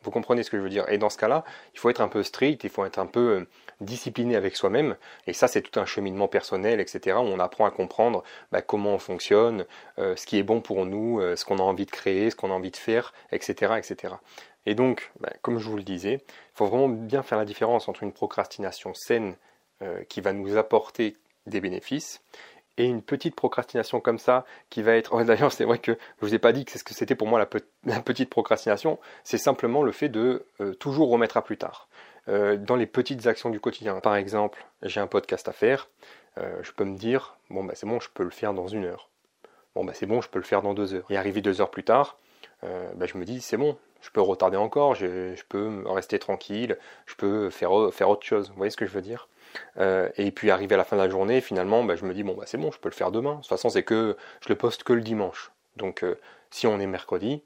Vous 0.04 0.12
comprenez 0.12 0.44
ce 0.44 0.52
que 0.52 0.58
je 0.58 0.62
veux 0.62 0.70
dire 0.70 0.88
Et 0.90 0.98
dans 0.98 1.10
ce 1.10 1.18
cas-là, 1.18 1.44
il 1.74 1.80
faut 1.80 1.90
être 1.90 2.02
un 2.02 2.08
peu 2.08 2.24
strict, 2.24 2.64
il 2.64 2.70
faut 2.70 2.86
être 2.86 3.00
un 3.00 3.06
peu 3.08 3.20
euh, 3.20 3.48
discipliné 3.82 4.36
avec 4.36 4.56
soi-même. 4.56 4.96
Et 5.26 5.34
ça, 5.34 5.48
c'est 5.48 5.62
tout 5.62 5.80
un 5.80 5.86
cheminement 5.86 6.28
personnel, 6.28 6.80
etc. 6.80 7.18
Où 7.18 7.22
on 7.22 7.40
apprend 7.40 7.66
à 7.66 7.72
comprendre 7.72 8.24
bah, 8.52 8.62
comment 8.62 8.94
on 8.94 9.00
fonctionne, 9.00 9.66
euh, 9.98 10.16
ce 10.16 10.26
qui 10.26 10.38
est 10.38 10.44
bon 10.44 10.62
pour 10.62 10.86
nous, 10.86 11.20
euh, 11.20 11.36
ce 11.36 11.46
qu'on 11.46 11.58
a 11.60 11.64
envie 11.64 11.86
de 11.86 11.92
créer, 11.92 12.30
ce 12.30 12.36
qu'on 12.36 12.52
a 12.52 12.54
envie 12.54 12.72
de 12.72 12.78
faire, 12.78 13.14
etc. 13.32 13.74
etc. 13.78 14.16
Et 14.66 14.76
donc, 14.76 15.12
bah, 15.20 15.32
comme 15.42 15.58
je 15.58 15.68
vous 15.68 15.78
le 15.78 15.84
disais, 15.84 16.22
il 16.24 16.56
faut 16.56 16.68
vraiment 16.68 16.90
bien 16.90 17.24
faire 17.24 17.38
la 17.38 17.46
différence 17.46 17.90
entre 17.90 18.04
une 18.04 18.14
procrastination 18.14 18.94
saine 18.94 19.36
qui 20.10 20.22
va 20.22 20.34
nous 20.34 20.58
apporter 20.58 21.18
des 21.46 21.62
bénéfices 21.62 22.24
et 22.78 22.86
une 22.86 23.02
petite 23.02 23.36
procrastination 23.36 24.00
comme 24.00 24.20
ça 24.20 24.46
qui 24.70 24.82
va 24.82 24.96
être. 24.96 25.24
D'ailleurs, 25.24 25.52
c'est 25.52 25.66
vrai 25.66 25.80
que 25.80 25.94
je 25.94 26.26
vous 26.26 26.34
ai 26.34 26.40
pas 26.40 26.54
dit 26.54 26.66
que 26.66 26.72
c'est 26.72 26.80
ce 26.80 26.84
que 26.84 26.94
c'était 26.94 27.16
pour 27.16 27.28
moi 27.28 27.40
la, 27.84 28.00
petite 28.02 28.30
procrastination. 28.30 29.00
C'est 29.24 29.38
simplement 29.38 29.84
le 29.84 29.92
fait 29.92 30.10
de 30.10 30.46
euh, 30.62 30.74
toujours 30.74 31.10
remettre 31.10 31.38
à 31.38 31.44
plus 31.44 31.58
tard. 31.58 31.88
Euh, 32.30 32.58
dans 32.58 32.76
les 32.76 32.88
petites 32.88 33.26
actions 33.28 33.50
du 33.50 33.60
quotidien. 33.60 34.00
Par 34.02 34.16
exemple, 34.16 34.66
j'ai 34.82 35.00
un 35.00 35.08
podcast 35.08 35.48
à 35.48 35.54
faire. 35.54 35.88
Euh, 36.38 36.62
je 36.62 36.72
peux 36.74 36.84
me 36.84 36.98
dire 36.98 37.38
bon 37.50 37.64
bah 37.64 37.74
c'est 37.76 37.88
bon, 37.88 38.00
je 38.00 38.10
peux 38.14 38.24
le 38.24 38.30
faire 38.30 38.54
dans 38.54 38.68
une 38.68 38.86
heure. 38.86 39.10
Bon 39.76 39.86
bah 39.86 39.94
c'est 39.96 40.06
bon, 40.06 40.22
je 40.22 40.30
peux 40.30 40.40
le 40.40 40.46
faire 40.46 40.62
dans 40.62 40.74
deux 40.74 40.94
heures. 40.94 41.06
Et 41.10 41.18
arrivé 41.18 41.42
deux 41.42 41.62
heures 41.62 41.72
plus 41.72 41.84
tard, 41.84 42.18
bah, 42.64 43.06
je 43.06 43.18
me 43.18 43.24
dis 43.24 43.40
c'est 43.40 43.56
bon, 43.56 43.78
je 44.02 44.10
peux 44.10 44.20
retarder 44.20 44.58
encore, 44.58 44.94
je, 44.94 45.36
je, 45.36 45.44
peux 45.48 45.84
rester 45.86 46.20
tranquille, 46.20 46.78
je 47.06 47.16
peux 47.16 47.50
faire, 47.50 47.72
faire 47.94 48.10
autre 48.10 48.26
chose. 48.26 48.50
Vous 48.50 48.56
voyez 48.56 48.72
ce 48.72 48.78
que 48.78 48.86
je 48.86 48.92
veux 48.92 49.02
dire? 49.02 49.30
Euh, 49.78 50.10
et 50.18 50.32
puis 50.32 50.52
arrivé 50.52 50.76
à 50.76 50.78
la 50.78 50.84
fin 50.84 50.96
de 50.96 51.02
la 51.02 51.10
journée, 51.10 51.42
finalement, 51.42 51.84
bah, 51.84 51.96
je 51.96 52.06
me 52.06 52.14
dis 52.14 52.24
bon 52.24 52.34
bah 52.36 52.44
c'est 52.46 52.58
bon, 52.58 52.72
je 52.72 52.80
peux 52.80 52.90
le 52.90 52.96
faire 52.96 53.12
demain. 53.12 53.34
De 53.34 53.38
toute 53.38 53.48
façon, 53.48 53.70
c'est 53.70 53.84
que 53.84 54.18
je 54.42 54.50
le 54.50 54.56
poste 54.56 54.84
que 54.84 54.94
le 54.94 55.02
dimanche. 55.02 55.52
Donc 55.76 56.04
euh, 56.04 56.20
si 56.52 56.68
on 56.68 56.80
est 56.80 56.88
mercredi, 56.88 57.44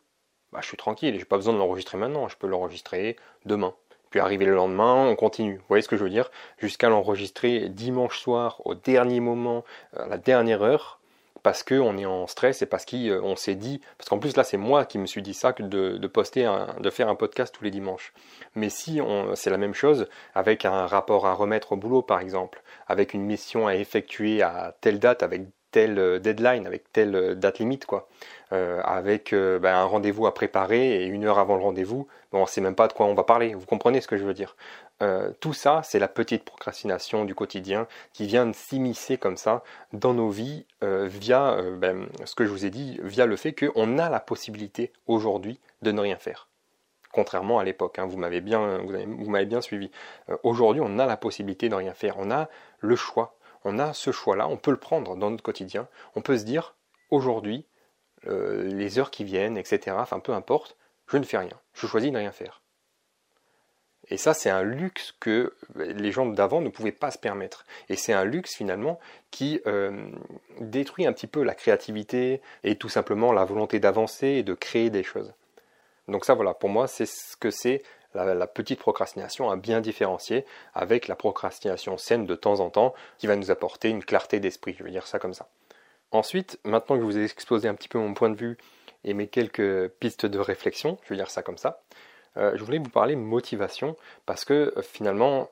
bah, 0.51 0.59
je 0.61 0.67
suis 0.67 0.77
tranquille, 0.77 1.17
j'ai 1.17 1.25
pas 1.25 1.37
besoin 1.37 1.53
de 1.53 1.59
l'enregistrer 1.59 1.97
maintenant, 1.97 2.27
je 2.27 2.37
peux 2.37 2.47
l'enregistrer 2.47 3.17
demain. 3.45 3.73
Puis 4.09 4.19
arrivé 4.19 4.45
le 4.45 4.55
lendemain, 4.55 5.07
on 5.07 5.15
continue. 5.15 5.57
Vous 5.57 5.65
voyez 5.69 5.81
ce 5.81 5.87
que 5.87 5.97
je 5.97 6.03
veux 6.03 6.09
dire? 6.09 6.29
Jusqu'à 6.57 6.89
l'enregistrer 6.89 7.69
dimanche 7.69 8.19
soir, 8.19 8.61
au 8.65 8.75
dernier 8.75 9.21
moment, 9.21 9.63
à 9.95 10.07
la 10.07 10.17
dernière 10.17 10.61
heure, 10.63 11.00
parce 11.43 11.63
qu'on 11.63 11.97
est 11.97 12.05
en 12.05 12.27
stress 12.27 12.61
et 12.61 12.65
parce 12.65 12.85
qu'on 12.85 12.97
euh, 12.97 13.35
s'est 13.35 13.55
dit, 13.55 13.81
parce 13.97 14.09
qu'en 14.09 14.19
plus 14.19 14.35
là 14.35 14.43
c'est 14.43 14.57
moi 14.57 14.85
qui 14.85 14.97
me 14.97 15.05
suis 15.05 15.21
dit 15.21 15.33
ça 15.33 15.53
que 15.53 15.63
de, 15.63 16.07
poster, 16.07 16.49
de 16.79 16.89
faire 16.89 17.09
un 17.09 17.15
podcast 17.15 17.53
tous 17.53 17.63
les 17.63 17.71
dimanches. 17.71 18.13
Mais 18.55 18.69
si 18.69 18.99
c'est 19.35 19.49
la 19.49 19.57
même 19.57 19.73
chose 19.73 20.07
avec 20.35 20.65
un 20.65 20.85
rapport 20.85 21.25
à 21.25 21.33
remettre 21.33 21.73
au 21.73 21.77
boulot 21.77 22.01
par 22.01 22.19
exemple, 22.19 22.61
avec 22.87 23.13
une 23.13 23.23
mission 23.23 23.67
à 23.67 23.75
effectuer 23.75 24.41
à 24.41 24.75
telle 24.81 24.99
date, 24.99 25.23
avec 25.23 25.43
telle 25.71 25.97
euh, 25.99 26.19
deadline, 26.19 26.67
avec 26.67 26.91
telle 26.91 27.15
euh, 27.15 27.35
date 27.35 27.59
limite, 27.59 27.85
quoi, 27.85 28.09
avec 28.51 29.33
ben, 29.33 29.73
un 29.73 29.85
rendez-vous 29.85 30.27
à 30.27 30.33
préparer 30.33 31.01
et 31.01 31.05
une 31.05 31.23
heure 31.23 31.39
avant 31.39 31.55
le 31.55 31.63
rendez-vous, 31.63 32.07
on 32.33 32.41
ne 32.41 32.45
sait 32.45 32.59
même 32.59 32.75
pas 32.75 32.87
de 32.87 32.93
quoi 32.93 33.05
on 33.05 33.13
va 33.13 33.23
parler. 33.23 33.53
Vous 33.53 33.65
comprenez 33.65 34.01
ce 34.01 34.07
que 34.07 34.17
je 34.17 34.25
veux 34.25 34.33
dire? 34.33 34.57
Euh, 35.01 35.31
tout 35.39 35.53
ça, 35.53 35.81
c'est 35.83 35.99
la 35.99 36.07
petite 36.07 36.43
procrastination 36.43 37.25
du 37.25 37.33
quotidien 37.33 37.87
qui 38.13 38.27
vient 38.27 38.45
de 38.45 38.53
s'immiscer 38.53 39.17
comme 39.17 39.37
ça 39.37 39.63
dans 39.93 40.13
nos 40.13 40.29
vies 40.29 40.65
euh, 40.83 41.07
via 41.07 41.53
euh, 41.53 41.75
ben, 41.75 42.07
ce 42.25 42.35
que 42.35 42.45
je 42.45 42.51
vous 42.51 42.65
ai 42.65 42.69
dit, 42.69 42.99
via 43.03 43.25
le 43.25 43.35
fait 43.35 43.53
qu'on 43.53 43.97
a 43.97 44.09
la 44.09 44.19
possibilité 44.19 44.93
aujourd'hui 45.07 45.59
de 45.81 45.91
ne 45.91 45.99
rien 45.99 46.17
faire. 46.17 46.47
Contrairement 47.11 47.59
à 47.59 47.63
l'époque, 47.63 47.99
hein, 47.99 48.05
vous 48.05 48.17
m'avez 48.17 48.41
bien, 48.41 48.77
vous 48.77 49.29
m'avez 49.29 49.45
bien 49.45 49.59
suivi. 49.59 49.91
aujourd'hui, 50.43 50.81
on 50.85 50.97
a 50.97 51.05
la 51.05 51.17
possibilité 51.17 51.67
de 51.67 51.73
ne 51.73 51.79
rien 51.79 51.93
faire. 51.93 52.15
On 52.17 52.31
a 52.31 52.47
le 52.79 52.95
choix. 52.95 53.35
On 53.65 53.79
a 53.79 53.93
ce 53.93 54.11
choix-là. 54.11 54.47
On 54.47 54.55
peut 54.55 54.71
le 54.71 54.77
prendre 54.77 55.17
dans 55.17 55.29
notre 55.29 55.43
quotidien. 55.43 55.89
On 56.15 56.21
peut 56.21 56.37
se 56.37 56.45
dire 56.45 56.73
aujourd'hui, 57.09 57.65
les 58.23 58.97
heures 58.97 59.11
qui 59.11 59.25
viennent, 59.25 59.57
etc. 59.57 59.97
Enfin, 59.99 60.19
peu 60.19 60.31
importe, 60.31 60.77
je 61.07 61.17
ne 61.17 61.23
fais 61.23 61.37
rien. 61.37 61.59
Je 61.73 61.85
choisis 61.85 62.13
de 62.13 62.17
rien 62.17 62.31
faire. 62.31 62.60
Et 64.11 64.17
ça, 64.17 64.33
c'est 64.33 64.49
un 64.49 64.61
luxe 64.61 65.15
que 65.21 65.55
les 65.75 66.11
gens 66.11 66.25
d'avant 66.25 66.59
ne 66.59 66.67
pouvaient 66.67 66.91
pas 66.91 67.11
se 67.11 67.17
permettre. 67.17 67.65
Et 67.87 67.95
c'est 67.95 68.11
un 68.11 68.25
luxe 68.25 68.53
finalement 68.53 68.99
qui 69.31 69.61
euh, 69.67 70.05
détruit 70.59 71.07
un 71.07 71.13
petit 71.13 71.27
peu 71.27 71.43
la 71.43 71.55
créativité 71.55 72.41
et 72.65 72.75
tout 72.75 72.89
simplement 72.89 73.31
la 73.31 73.45
volonté 73.45 73.79
d'avancer 73.79 74.27
et 74.27 74.43
de 74.43 74.53
créer 74.53 74.89
des 74.89 75.03
choses. 75.03 75.33
Donc 76.09 76.25
ça, 76.25 76.33
voilà, 76.33 76.53
pour 76.53 76.69
moi, 76.69 76.87
c'est 76.87 77.05
ce 77.05 77.37
que 77.37 77.51
c'est 77.51 77.83
la, 78.13 78.47
petite 78.47 78.79
procrastination 78.79 79.49
à 79.49 79.55
bien 79.55 79.79
différencier 79.79 80.45
avec 80.73 81.07
la 81.07 81.15
procrastination 81.15 81.97
saine 81.97 82.25
de 82.25 82.35
temps 82.35 82.59
en 82.59 82.69
temps 82.69 82.93
qui 83.17 83.27
va 83.27 83.37
nous 83.37 83.49
apporter 83.49 83.87
une 83.87 84.03
clarté 84.03 84.41
d'esprit, 84.41 84.75
je 84.77 84.83
vais 84.83 84.91
dire 84.91 85.07
ça 85.07 85.19
comme 85.19 85.33
ça. 85.33 85.47
Ensuite, 86.11 86.59
maintenant 86.65 86.97
que 86.97 87.01
je 87.01 87.05
vous 87.05 87.17
ai 87.17 87.23
exposé 87.23 87.69
un 87.69 87.75
petit 87.75 87.87
peu 87.87 87.97
mon 87.97 88.13
point 88.13 88.29
de 88.29 88.35
vue 88.35 88.57
et 89.05 89.13
mes 89.13 89.27
quelques 89.27 89.87
pistes 89.87 90.25
de 90.25 90.39
réflexion, 90.39 90.97
je 91.03 91.09
vais 91.11 91.15
dire 91.15 91.29
ça 91.29 91.41
comme 91.41 91.57
ça, 91.57 91.81
euh, 92.37 92.53
je 92.55 92.63
voulais 92.63 92.77
vous 92.77 92.89
parler 92.89 93.15
motivation 93.15 93.95
parce 94.25 94.45
que 94.45 94.73
euh, 94.77 94.81
finalement, 94.81 95.49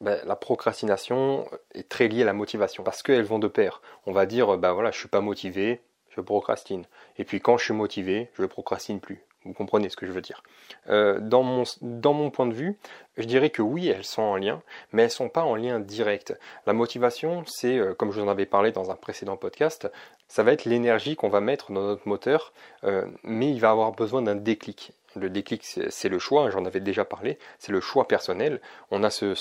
ben, 0.00 0.20
la 0.24 0.36
procrastination 0.36 1.48
est 1.74 1.88
très 1.88 2.08
liée 2.08 2.22
à 2.22 2.26
la 2.26 2.32
motivation 2.32 2.82
parce 2.82 3.02
qu'elles 3.02 3.24
vont 3.24 3.38
de 3.38 3.48
pair. 3.48 3.80
On 4.06 4.12
va 4.12 4.26
dire, 4.26 4.58
ben 4.58 4.72
voilà, 4.72 4.90
je 4.90 4.98
suis 4.98 5.08
pas 5.08 5.20
motivé, 5.20 5.80
je 6.10 6.20
procrastine. 6.20 6.84
Et 7.18 7.24
puis 7.24 7.40
quand 7.40 7.58
je 7.58 7.64
suis 7.64 7.74
motivé, 7.74 8.30
je 8.34 8.44
procrastine 8.44 9.00
plus. 9.00 9.26
Vous 9.46 9.52
comprenez 9.52 9.88
ce 9.88 9.96
que 9.96 10.06
je 10.06 10.12
veux 10.12 10.20
dire. 10.20 10.42
Euh, 10.88 11.20
dans, 11.20 11.44
mon, 11.44 11.62
dans 11.80 12.12
mon 12.12 12.30
point 12.30 12.46
de 12.46 12.52
vue, 12.52 12.76
je 13.16 13.24
dirais 13.24 13.50
que 13.50 13.62
oui, 13.62 13.88
elles 13.88 14.04
sont 14.04 14.22
en 14.22 14.36
lien, 14.36 14.60
mais 14.92 15.02
elles 15.02 15.08
ne 15.08 15.12
sont 15.12 15.28
pas 15.28 15.44
en 15.44 15.54
lien 15.54 15.78
direct. 15.78 16.36
La 16.66 16.72
motivation, 16.72 17.44
c'est, 17.46 17.78
euh, 17.78 17.94
comme 17.94 18.10
je 18.10 18.20
vous 18.20 18.26
en 18.26 18.30
avais 18.30 18.46
parlé 18.46 18.72
dans 18.72 18.90
un 18.90 18.96
précédent 18.96 19.36
podcast, 19.36 19.88
ça 20.26 20.42
va 20.42 20.52
être 20.52 20.64
l'énergie 20.64 21.14
qu'on 21.14 21.28
va 21.28 21.40
mettre 21.40 21.70
dans 21.70 21.82
notre 21.82 22.08
moteur, 22.08 22.52
euh, 22.82 23.06
mais 23.22 23.50
il 23.50 23.60
va 23.60 23.70
avoir 23.70 23.92
besoin 23.92 24.20
d'un 24.20 24.34
déclic. 24.34 24.92
Le 25.16 25.30
déclic, 25.30 25.64
c'est 25.64 26.08
le 26.08 26.18
choix, 26.18 26.50
j'en 26.50 26.64
avais 26.66 26.80
déjà 26.80 27.04
parlé, 27.04 27.38
c'est 27.58 27.72
le 27.72 27.80
choix 27.80 28.06
personnel. 28.06 28.60
On 28.90 29.02
a 29.02 29.10
ce, 29.10 29.34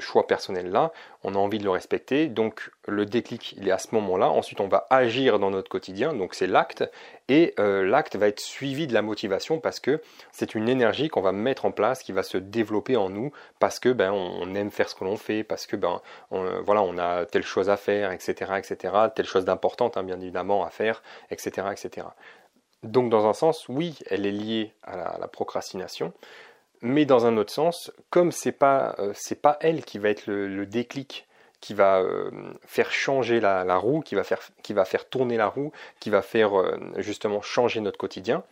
choix 0.00 0.26
personnel-là, 0.26 0.92
on 1.22 1.34
a 1.34 1.38
envie 1.38 1.58
de 1.58 1.64
le 1.64 1.70
respecter, 1.70 2.26
donc 2.26 2.70
le 2.88 3.06
déclic, 3.06 3.52
il 3.56 3.68
est 3.68 3.70
à 3.70 3.78
ce 3.78 3.94
moment-là. 3.94 4.28
Ensuite, 4.28 4.60
on 4.60 4.66
va 4.66 4.86
agir 4.90 5.38
dans 5.38 5.50
notre 5.50 5.68
quotidien, 5.68 6.12
donc 6.12 6.34
c'est 6.34 6.48
l'acte, 6.48 6.84
et 7.28 7.54
euh, 7.60 7.86
l'acte 7.86 8.16
va 8.16 8.28
être 8.28 8.40
suivi 8.40 8.86
de 8.86 8.94
la 8.94 9.02
motivation 9.02 9.58
parce 9.58 9.80
que 9.80 10.00
c'est 10.32 10.54
une 10.54 10.68
énergie 10.68 11.08
qu'on 11.08 11.22
va 11.22 11.32
mettre 11.32 11.66
en 11.66 11.70
place, 11.70 12.02
qui 12.02 12.12
va 12.12 12.22
se 12.22 12.38
développer 12.38 12.96
en 12.96 13.08
nous, 13.08 13.32
parce 13.58 13.78
que 13.78 13.90
ben, 13.90 14.10
on 14.12 14.54
aime 14.54 14.70
faire 14.70 14.88
ce 14.88 14.94
que 14.94 15.04
l'on 15.04 15.16
fait, 15.16 15.44
parce 15.44 15.66
que 15.66 15.76
ben, 15.76 16.00
on, 16.30 16.62
voilà, 16.62 16.82
on 16.82 16.98
a 16.98 17.26
telle 17.26 17.44
chose 17.44 17.70
à 17.70 17.76
faire, 17.76 18.10
etc., 18.12 18.52
etc., 18.58 18.94
telle 19.14 19.26
chose 19.26 19.44
d'importante, 19.44 19.96
hein, 19.96 20.02
bien 20.02 20.20
évidemment, 20.20 20.64
à 20.64 20.70
faire, 20.70 21.02
etc., 21.30 21.68
etc. 21.70 22.08
Donc 22.82 23.10
dans 23.10 23.26
un 23.26 23.32
sens, 23.32 23.68
oui, 23.68 23.98
elle 24.10 24.26
est 24.26 24.32
liée 24.32 24.72
à 24.82 25.18
la, 25.18 25.28
procrastination, 25.28 26.12
mais 26.82 27.04
dans 27.04 27.26
un 27.26 27.36
autre 27.36 27.52
sens, 27.52 27.90
comme 28.10 28.32
c'est 28.32 28.52
pas 28.52 28.94
euh, 28.98 29.12
pas 29.42 29.56
elle 29.60 29.84
qui 29.84 29.98
va 29.98 30.10
être 30.10 30.26
le, 30.26 30.66
déclic, 30.66 31.26
qui 31.60 31.74
va 31.74 32.00
euh, 32.00 32.30
faire 32.66 32.92
changer 32.92 33.40
la, 33.40 33.76
roue, 33.76 34.00
qui 34.00 34.14
va 34.14 34.24
faire 34.84 35.08
tourner 35.08 35.36
la 35.36 35.48
roue, 35.48 35.72
qui 36.00 36.10
va 36.10 36.22
faire 36.22 36.58
euh, 36.58 36.78
justement 36.98 37.40
changer 37.40 37.80
notre 37.80 37.98
quotidien, 37.98 38.44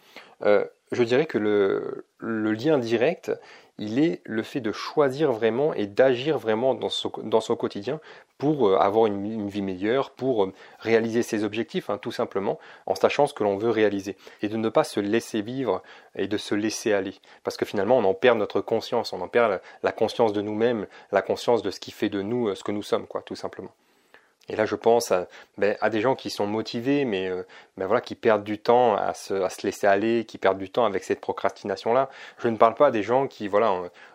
je 0.92 1.02
dirais 1.02 1.26
que 1.26 1.38
le, 1.38 2.04
lien 2.20 2.78
direct, 2.78 3.32
il 3.78 3.98
est 3.98 4.20
le 4.24 4.42
fait 4.42 4.60
de 4.60 4.72
choisir 4.72 5.32
vraiment 5.32 5.74
et 5.74 5.86
d'agir 5.86 6.38
vraiment 6.38 6.74
dans 6.74 6.88
son 6.90 7.56
quotidien 7.56 8.00
pour 8.38 8.68
euh, 8.68 8.76
avoir 8.78 9.06
une, 9.06 9.48
vie 9.48 9.62
meilleure, 9.62 10.10
pour 10.10 10.44
euh, 10.44 10.52
réaliser 10.80 11.22
ses 11.22 11.44
objectifs, 11.44 11.90
hein, 11.90 11.98
tout 11.98 12.12
simplement, 12.12 12.58
en 12.86 12.94
sachant 12.94 13.26
ce 13.26 13.34
que 13.34 13.44
l'on 13.44 13.56
veut 13.56 13.70
réaliser. 13.70 14.16
Et 14.42 14.48
de 14.48 14.56
ne 14.56 14.68
pas 14.68 14.84
se 14.84 15.00
laisser 15.00 15.42
vivre 15.42 15.82
et 16.16 16.26
de 16.26 16.36
se 16.36 16.54
laisser 16.54 16.92
aller. 16.92 17.14
Parce 17.42 17.56
que 17.56 17.64
finalement, 17.64 17.98
on 17.98 18.04
en 18.04 18.14
perd 18.14 18.38
notre 18.38 18.60
conscience, 18.60 19.12
on 19.12 19.20
en 19.20 19.28
perd 19.28 19.60
la 19.82 19.92
conscience 19.92 20.32
de 20.32 20.40
nous-mêmes, 20.40 20.86
la 21.12 21.22
conscience 21.22 21.62
de 21.62 21.70
ce 21.70 21.80
qui 21.80 21.90
fait 21.90 22.08
de 22.08 22.22
nous 22.22 22.48
euh, 22.48 22.54
ce 22.54 22.64
que 22.64 22.72
nous 22.72 22.82
sommes, 22.82 23.06
tout 23.24 23.36
simplement. 23.36 23.70
Et 24.50 24.56
là, 24.56 24.66
je 24.66 24.74
pense 24.74 25.10
à, 25.10 25.26
ben, 25.56 25.74
des 25.90 26.02
gens 26.02 26.14
qui 26.14 26.28
sont 26.28 26.46
motivés, 26.46 27.06
mais 27.06 27.30
ben 27.78 27.86
voilà, 27.86 28.02
qui 28.02 28.14
perdent 28.14 28.44
du 28.44 28.58
temps 28.58 28.94
à 28.94 29.14
se, 29.14 29.64
laisser 29.64 29.86
aller, 29.86 30.26
qui 30.26 30.36
perdent 30.36 30.58
du 30.58 30.68
temps 30.68 30.84
avec 30.84 31.02
cette 31.02 31.22
procrastination-là. 31.22 32.10
Je 32.36 32.48
ne 32.48 32.58
parle 32.58 32.74
pas 32.74 32.90
des 32.90 33.02
gens 33.02 33.26
qui 33.26 33.48
voilà, 33.48 33.72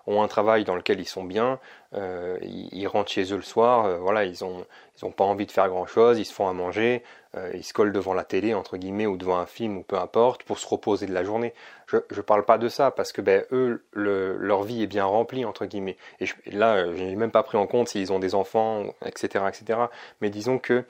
ont 0.09 0.23
un 0.23 0.27
travail 0.27 0.63
dans 0.63 0.75
lequel 0.75 0.99
ils 0.99 1.07
sont 1.07 1.23
bien, 1.23 1.59
euh, 1.93 2.37
ils, 2.41 2.87
rentrent 2.87 3.11
chez 3.11 3.31
eux 3.31 3.35
le 3.35 3.43
soir, 3.43 3.85
euh, 3.85 3.97
voilà, 3.99 4.25
ils 4.25 4.43
n'ont 4.43 4.65
ils 4.97 5.05
ont 5.05 5.11
pas 5.11 5.23
envie 5.23 5.45
de 5.45 5.51
faire 5.51 5.69
grand-chose, 5.69 6.19
ils 6.19 6.25
se 6.25 6.33
font 6.33 6.47
à 6.47 6.53
manger, 6.53 7.03
euh, 7.35 7.51
ils 7.53 7.63
se 7.63 7.73
collent 7.73 7.93
devant 7.93 8.13
la 8.13 8.23
télé, 8.23 8.53
entre 8.53 8.77
guillemets, 8.77 9.05
ou 9.05 9.17
devant 9.17 9.37
un 9.37 9.45
film, 9.45 9.77
ou 9.77 9.83
peu 9.83 9.97
importe, 9.97 10.43
pour 10.43 10.57
se 10.57 10.67
reposer 10.67 11.05
de 11.05 11.13
la 11.13 11.23
journée. 11.23 11.53
Je 11.87 11.97
ne 11.97 12.21
parle 12.21 12.43
pas 12.43 12.57
de 12.57 12.67
ça, 12.69 12.91
parce 12.91 13.11
que 13.11 13.21
ben, 13.21 13.45
eux, 13.51 13.85
leur 13.93 14.63
vie 14.63 14.81
est 14.81 14.87
bien 14.87 15.05
remplie, 15.05 15.45
entre 15.45 15.65
guillemets. 15.65 15.97
Et, 16.19 16.25
là, 16.51 16.91
je 16.93 17.03
n'ai 17.03 17.15
même 17.15 17.31
pas 17.31 17.43
pris 17.43 17.57
en 17.57 17.67
compte 17.67 17.87
s'ils 17.87 18.11
ont 18.11 18.19
des 18.19 18.35
enfants, 18.35 18.93
etc. 19.05 19.45
etc. 19.47 19.79
Mais 20.21 20.29
disons 20.29 20.59
que 20.59 20.83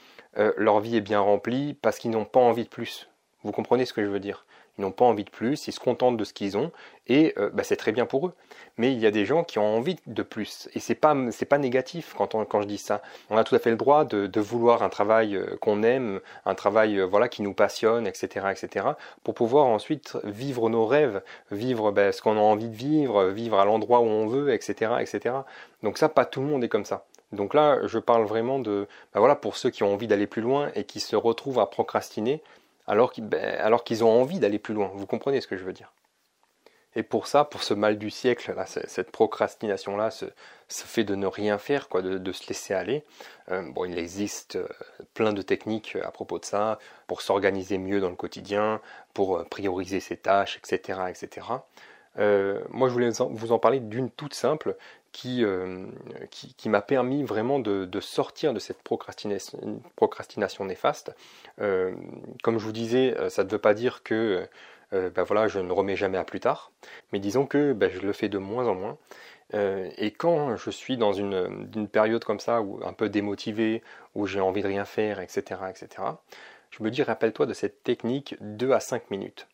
leur 0.58 0.80
vie 0.80 0.96
est 0.96 1.02
bien 1.02 1.20
remplie 1.20 1.74
parce 1.82 2.00
qu'ils 2.00 2.12
n'ont 2.12 2.26
pas 2.26 2.40
envie 2.40 2.64
de 2.64 2.70
plus. 2.70 3.10
Vous 3.44 3.52
comprenez 3.52 3.86
ce 3.86 3.94
que 3.94 4.04
je 4.04 4.10
veux 4.10 4.20
dire? 4.20 4.46
Ils 4.80 4.82
n'ont 4.84 4.92
pas 4.92 5.04
envie 5.04 5.26
de 5.26 5.30
plus, 5.30 5.68
ils 5.68 5.74
se 5.74 5.80
contentent 5.80 6.16
de 6.16 6.24
ce 6.24 6.34
qu'ils 6.34 6.58
ont, 6.58 6.72
et 7.10 7.34
euh, 7.38 7.50
bah, 7.52 7.64
c'est 7.64 7.76
très 7.76 7.92
bien 7.92 8.06
pour 8.06 8.28
eux. 8.28 8.34
Mais 8.78 8.94
il 8.94 9.00
y 9.00 9.06
a 9.06 9.12
des 9.12 9.26
gens 9.26 9.44
qui 9.44 9.60
ont 9.60 9.76
envie 9.76 9.98
de 10.08 10.24
plus, 10.24 10.70
et 10.74 10.80
c'est 10.80 10.96
pas 10.96 11.14
pas 11.50 11.58
négatif 11.58 12.14
quand 12.18 12.36
on, 12.36 12.46
quand 12.46 12.62
je 12.62 12.68
dis 12.68 12.78
ça. 12.78 13.02
On 13.30 13.38
a 13.38 13.44
tout 13.44 13.56
à 13.56 13.60
fait 13.60 13.72
le 13.72 13.76
droit 13.76 14.06
de, 14.06 14.40
vouloir 14.40 14.84
un 14.84 14.90
travail 14.90 15.36
euh, 15.36 15.58
qu'on 15.60 15.84
aime, 15.84 16.22
un 16.46 16.56
travail 16.56 17.00
euh, 17.00 17.06
voilà 17.06 17.28
qui 17.28 17.42
nous 17.42 17.54
passionne, 17.54 18.08
etc., 18.08 18.48
etc., 18.52 18.86
pour 19.24 19.34
pouvoir 19.34 19.66
ensuite 19.66 20.18
vivre 20.24 20.70
nos 20.70 20.86
rêves, 20.86 21.22
vivre 21.52 21.92
bah, 21.92 22.12
ce 22.12 22.22
qu'on 22.22 22.38
a 22.38 22.42
envie 22.42 22.70
de 22.70 22.76
vivre, 22.76 23.26
vivre 23.26 23.60
à 23.60 23.66
l'endroit 23.66 24.00
où 24.00 24.06
on 24.06 24.28
veut, 24.28 24.54
etc., 24.54 24.94
etc. 25.02 25.36
Donc 25.84 25.98
ça, 25.98 26.08
pas 26.08 26.26
tout 26.26 26.42
le 26.42 26.48
monde 26.48 26.64
est 26.64 26.70
comme 26.70 26.86
ça. 26.86 27.06
Donc 27.32 27.54
là, 27.54 27.80
je 27.86 28.00
parle 28.00 28.24
vraiment 28.26 28.60
de, 28.60 28.88
bah, 29.14 29.20
voilà, 29.20 29.36
pour 29.36 29.58
ceux 29.58 29.70
qui 29.72 29.84
ont 29.84 29.94
envie 29.94 30.08
d'aller 30.08 30.28
plus 30.28 30.42
loin 30.42 30.72
et 30.76 30.84
qui 30.84 31.00
se 31.00 31.16
retrouvent 31.16 31.60
à 31.60 31.66
procrastiner, 31.66 32.42
alors 32.88 33.14
qu'ils 33.14 34.04
ont 34.04 34.22
envie 34.22 34.40
d'aller 34.40 34.60
plus 34.60 34.74
loin. 34.74 34.92
Vous 34.96 35.06
comprenez 35.06 35.42
ce 35.42 35.48
que 35.48 35.58
je 35.58 35.64
veux 35.64 35.74
dire? 35.74 35.92
Et 36.96 37.04
pour 37.04 37.28
ça, 37.28 37.46
pour 37.46 37.64
ce 37.64 37.74
mal 37.74 37.98
du 37.98 38.10
siècle, 38.10 38.54
cette 38.66 39.12
procrastination-là, 39.12 40.10
ce, 40.10 40.26
fait 40.68 41.04
de 41.04 41.16
ne 41.16 41.28
rien 41.28 41.58
faire, 41.58 41.88
de, 42.02 42.32
se 42.32 42.48
laisser 42.48 42.74
aller, 42.74 43.04
euh, 43.52 43.62
bon, 43.72 43.86
il 43.86 43.98
existe 43.98 44.56
euh, 44.56 44.68
plein 45.14 45.34
de 45.34 45.42
techniques 45.42 45.98
à 46.04 46.12
propos 46.12 46.40
de 46.40 46.46
ça, 46.46 46.80
pour 47.08 47.22
s'organiser 47.22 47.78
mieux 47.78 48.02
dans 48.02 48.10
le 48.10 48.16
quotidien, 48.16 48.82
pour 49.14 49.38
euh, 49.38 49.44
prioriser 49.44 50.00
ses 50.00 50.18
tâches, 50.18 50.58
etc. 50.58 51.02
etc. 51.10 51.48
moi, 52.70 52.90
je 52.90 52.94
voulais 52.94 53.12
vous 53.30 53.52
en 53.52 53.60
parler 53.60 53.80
d'une 53.80 54.10
toute 54.10 54.34
simple 54.34 54.76
euh, 55.26 55.86
qui, 56.30 56.54
qui, 56.54 56.70
m'a 56.70 56.82
permis 56.82 57.24
vraiment 57.24 57.60
de, 57.60 58.00
sortir 58.00 58.54
de 58.54 58.60
cette 58.60 58.82
procrastination, 58.84 59.82
procrastination 59.96 60.66
néfaste. 60.66 61.14
Euh, 61.60 61.94
comme 62.44 62.58
je 62.58 62.66
vous 62.66 62.72
disais, 62.72 63.18
euh, 63.18 63.30
ça 63.30 63.44
ne 63.44 63.50
veut 63.50 63.58
pas 63.58 63.74
dire 63.74 64.04
que 64.04 64.48
ben 64.92 65.24
voilà, 65.24 65.48
je 65.48 65.60
ne 65.60 65.72
remets 65.72 65.96
jamais 65.96 66.18
à 66.18 66.24
plus 66.24 66.40
tard, 66.40 66.72
mais 67.14 67.20
disons 67.20 67.46
que 67.46 67.74
ben, 67.74 67.90
je 67.92 68.00
le 68.00 68.14
fais 68.14 68.30
de 68.30 68.38
moins 68.38 68.68
en 68.68 68.76
moins. 68.76 68.98
et 69.54 70.12
quand 70.12 70.56
je 70.56 70.70
suis 70.72 70.98
dans 70.98 71.14
une, 71.14 71.88
période 71.92 72.24
comme 72.24 72.40
ça, 72.40 72.62
où 72.62 72.80
un 72.86 72.94
peu 72.94 73.10
démotivé, 73.10 73.84
où 74.16 74.26
j'ai 74.26 74.42
envie 74.42 74.62
de 74.62 74.68
rien 74.68 74.86
faire, 74.86 75.20
etc., 75.20 75.62
etc., 75.70 76.04
je 76.72 76.84
me 76.84 76.92
dis, 76.92 77.04
rappelle-toi 77.04 77.46
de 77.46 77.54
cette 77.54 77.84
technique 77.84 78.36
2 78.42 78.72
à 78.72 78.80
5 78.80 79.10
minutes. 79.12 79.48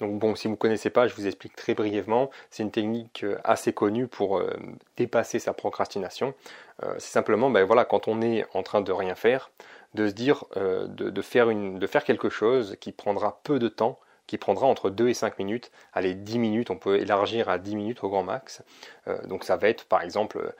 Donc 0.00 0.18
bon, 0.18 0.34
si 0.34 0.48
vous 0.48 0.54
ne 0.54 0.58
connaissez 0.58 0.90
pas, 0.90 1.06
je 1.06 1.14
vous 1.14 1.28
explique 1.28 1.54
très 1.54 1.74
brièvement. 1.74 2.30
C'est 2.50 2.64
une 2.64 2.72
technique 2.72 3.22
euh, 3.22 3.38
assez 3.44 3.72
connue 3.72 4.08
pour 4.08 4.38
euh, 4.38 4.50
dépasser 4.96 5.38
sa 5.38 5.52
procrastination. 5.52 6.34
Euh, 6.82 6.94
c'est 6.98 7.12
simplement, 7.12 7.50
ben 7.50 7.64
voilà, 7.64 7.84
quand 7.84 8.08
on 8.08 8.20
est 8.20 8.44
en 8.52 8.64
train 8.64 8.80
de 8.80 8.90
rien 8.90 9.14
faire, 9.14 9.52
de 9.94 10.08
se 10.08 10.12
dire 10.12 10.44
de, 10.56 11.22
faire 11.22 11.50
une, 11.50 11.78
de 11.78 11.86
faire 11.86 12.02
quelque 12.02 12.30
chose 12.30 12.76
qui 12.80 12.92
prendra 12.92 13.40
peu 13.44 13.58
de 13.58 13.68
temps, 13.68 14.00
qui 14.26 14.38
prendra 14.38 14.66
entre 14.66 14.90
2 14.90 15.08
et 15.08 15.14
5 15.14 15.38
minutes. 15.38 15.70
Allez, 15.92 16.14
10 16.14 16.38
minutes, 16.38 16.70
on 16.70 16.76
peut 16.76 16.98
élargir 16.98 17.48
à 17.48 17.58
10 17.58 17.76
minutes 17.76 18.04
au 18.04 18.08
grand 18.08 18.22
max. 18.22 18.62
donc 19.24 19.44
ça 19.44 19.56
va 19.56 19.68
être 19.68 19.84
par 19.84 20.02
exemple 20.02 20.54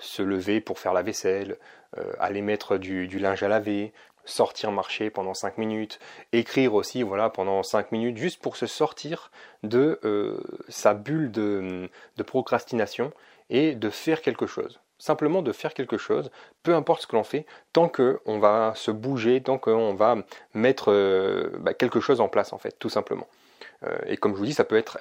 se 0.00 0.22
lever 0.22 0.60
pour 0.60 0.78
faire 0.78 0.92
la 0.92 1.02
vaisselle, 1.02 1.56
aller 2.18 2.42
mettre 2.42 2.76
du, 2.76 3.06
linge 3.18 3.42
à 3.42 3.48
laver, 3.48 3.92
sortir 4.24 4.70
marcher 4.72 5.10
pendant 5.10 5.34
5 5.34 5.58
minutes, 5.58 5.98
écrire 6.32 6.74
aussi 6.74 7.02
voilà 7.02 7.30
pendant 7.30 7.62
5 7.62 7.92
minutes 7.92 8.16
juste 8.16 8.40
pour 8.40 8.56
se 8.56 8.66
sortir 8.66 9.30
de 9.62 9.98
euh, 10.04 10.40
sa 10.68 10.94
bulle 10.94 11.30
de, 11.30 11.88
procrastination 12.26 13.12
et 13.50 13.74
de 13.74 13.90
faire 13.90 14.22
quelque 14.22 14.46
chose. 14.46 14.80
Simplement 15.02 15.42
de 15.42 15.50
faire 15.50 15.74
quelque 15.74 15.98
chose, 15.98 16.30
peu 16.62 16.74
importe 16.74 17.02
ce 17.02 17.06
que 17.08 17.16
l'on 17.16 17.24
fait, 17.24 17.44
tant 17.72 17.88
qu'on 17.88 18.38
va 18.38 18.72
se 18.76 18.92
bouger, 18.92 19.42
tant 19.42 19.58
qu'on 19.58 19.94
va 19.94 20.16
mettre 20.54 20.92
euh, 20.92 21.50
bah, 21.58 21.74
quelque 21.74 21.98
chose 21.98 22.20
en 22.20 22.28
place 22.28 22.52
en 22.52 22.58
fait, 22.58 22.78
tout 22.78 22.88
simplement. 22.88 23.26
Euh, 23.82 23.98
et 24.06 24.16
comme 24.16 24.32
je 24.32 24.38
vous 24.38 24.46
dis, 24.46 24.52
ça 24.52 24.62
peut, 24.62 24.76
être, 24.76 24.98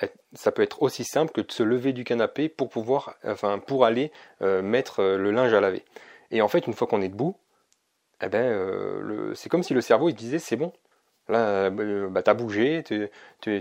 aussi 0.81 1.03
simple 1.03 1.31
que 1.31 1.41
de 1.41 1.51
se 1.51 1.61
lever 1.61 1.93
du 1.93 2.03
canapé 2.03 2.49
pour 2.49 2.69
pouvoir, 2.69 3.13
enfin, 3.23 3.59
pour 3.59 3.85
aller 3.85 4.11
mettre 4.41 5.03
le 5.03 5.29
linge 5.29 5.53
à 5.53 5.61
laver. 5.61 5.85
Et 6.31 6.41
en 6.41 6.47
fait, 6.47 6.65
une 6.65 6.73
fois 6.73 6.87
qu'on 6.87 7.03
est 7.03 7.09
debout, 7.09 7.35
eh 8.23 8.29
ben, 8.29 8.43
euh, 8.43 9.33
c'est 9.35 9.49
comme 9.49 9.63
si 9.63 9.73
le 9.73 9.81
cerveau 9.81 10.09
il 10.09 10.15
disait 10.15 10.39
c'est 10.39 10.55
bon, 10.55 10.71
là 11.27 11.69
euh, 11.69 12.07
bah, 12.09 12.23
t'as 12.23 12.33
bougé, 12.33 12.83
tu 12.83 13.09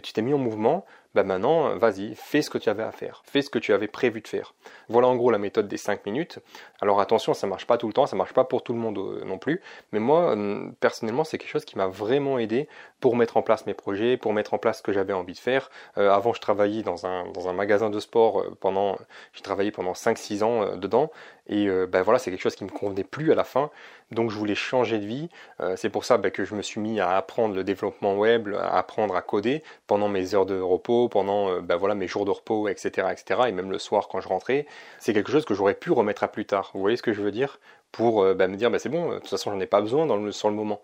t'es 0.00 0.22
mis 0.22 0.34
en 0.34 0.38
mouvement, 0.38 0.84
bah 1.14 1.24
maintenant, 1.24 1.76
vas-y, 1.76 2.14
fais 2.14 2.40
ce 2.40 2.50
que 2.50 2.58
tu 2.58 2.68
avais 2.68 2.84
à 2.84 2.92
faire, 2.92 3.22
fais 3.24 3.42
ce 3.42 3.50
que 3.50 3.58
tu 3.58 3.72
avais 3.72 3.88
prévu 3.88 4.20
de 4.20 4.28
faire. 4.28 4.54
Voilà 4.88 5.08
en 5.08 5.16
gros 5.16 5.30
la 5.30 5.38
méthode 5.38 5.66
des 5.66 5.76
5 5.76 6.06
minutes. 6.06 6.38
Alors 6.80 7.00
attention, 7.00 7.34
ça 7.34 7.46
marche 7.46 7.66
pas 7.66 7.78
tout 7.78 7.86
le 7.86 7.92
temps, 7.92 8.06
ça 8.06 8.16
marche 8.16 8.32
pas 8.32 8.44
pour 8.44 8.62
tout 8.62 8.72
le 8.72 8.78
monde 8.78 8.98
euh, 8.98 9.24
non 9.24 9.38
plus, 9.38 9.60
mais 9.92 9.98
moi, 9.98 10.32
hum, 10.32 10.74
personnellement, 10.80 11.24
c'est 11.24 11.38
quelque 11.38 11.50
chose 11.50 11.64
qui 11.64 11.76
m'a 11.76 11.88
vraiment 11.88 12.38
aidé 12.38 12.68
pour 13.00 13.16
mettre 13.16 13.36
en 13.36 13.42
place 13.42 13.66
mes 13.66 13.74
projets, 13.74 14.16
pour 14.16 14.32
mettre 14.32 14.54
en 14.54 14.58
place 14.58 14.78
ce 14.78 14.82
que 14.82 14.92
j'avais 14.92 15.12
envie 15.12 15.34
de 15.34 15.38
faire. 15.38 15.70
Euh, 15.98 16.10
avant, 16.10 16.32
je 16.32 16.40
travaillais 16.40 16.82
dans 16.82 17.06
un, 17.06 17.24
magasin 17.52 17.90
de 17.90 18.00
sport 18.00 18.40
euh, 18.40 18.56
pendant, 18.60 18.96
j'ai 19.32 19.42
travaillé 19.42 19.72
pendant 19.72 19.92
5-6 19.92 20.42
ans 20.44 20.76
dedans, 20.76 21.10
et 21.48 21.68
ben 21.88 22.02
voilà, 22.02 22.20
c'est 22.20 22.30
quelque 22.30 22.42
chose 22.42 22.54
qui 22.54 22.62
me 22.62 22.70
convenait 22.70 23.02
plus 23.02 23.32
à 23.32 23.34
la 23.34 23.42
fin, 23.42 23.70
donc 24.12 24.30
je 24.30 24.36
voulais 24.36 24.54
changer 24.54 25.00
de 25.00 25.04
vie. 25.04 25.28
c'est 25.74 25.88
pour 25.88 26.04
ça 26.04 26.16
ben, 26.16 26.30
que 26.30 26.44
je 26.44 26.54
me 26.54 26.62
suis 26.62 26.80
mis 26.80 27.00
à 27.00 27.16
apprendre 27.16 27.56
le 27.56 27.64
développement 27.64 28.14
web, 28.14 28.54
à 28.54 28.78
apprendre 28.78 29.16
à 29.16 29.22
coder 29.22 29.64
pendant 29.88 30.08
mes 30.08 30.36
heures 30.36 30.46
de 30.46 30.60
repos, 30.60 30.99
pendant 31.08 31.60
ben, 31.60 31.76
voilà, 31.76 31.94
mes 31.94 32.06
jours 32.08 32.24
de 32.24 32.30
repos, 32.30 32.68
etc., 32.68 33.08
etc., 33.10 33.42
et 33.48 33.52
même 33.52 33.70
le 33.70 33.78
soir 33.78 34.08
quand 34.08 34.20
je 34.20 34.28
rentrais. 34.28 34.66
C'est 34.98 35.12
quelque 35.12 35.32
chose 35.32 35.44
que 35.44 35.54
j'aurais 35.54 35.74
pu 35.74 35.92
remettre 35.92 36.24
à 36.24 36.28
plus 36.28 36.46
tard. 36.46 36.70
Vous 36.74 36.80
voyez 36.80 36.96
ce 36.96 37.02
que 37.02 37.12
je 37.12 37.22
veux 37.22 37.32
dire? 37.32 37.58
Pour 37.92 38.24
ben, 38.34 38.50
me 38.50 38.56
dire, 38.56 38.70
ben, 38.70 38.78
c'est 38.78 38.88
bon, 38.88 39.10
de 39.10 39.18
toute 39.18 39.28
façon, 39.28 39.50
j'en 39.50 39.60
ai 39.60 39.66
pas 39.66 39.80
besoin 39.80 40.06
dans 40.06 40.16
le, 40.16 40.32
sur 40.32 40.48
le 40.48 40.54
moment 40.54 40.80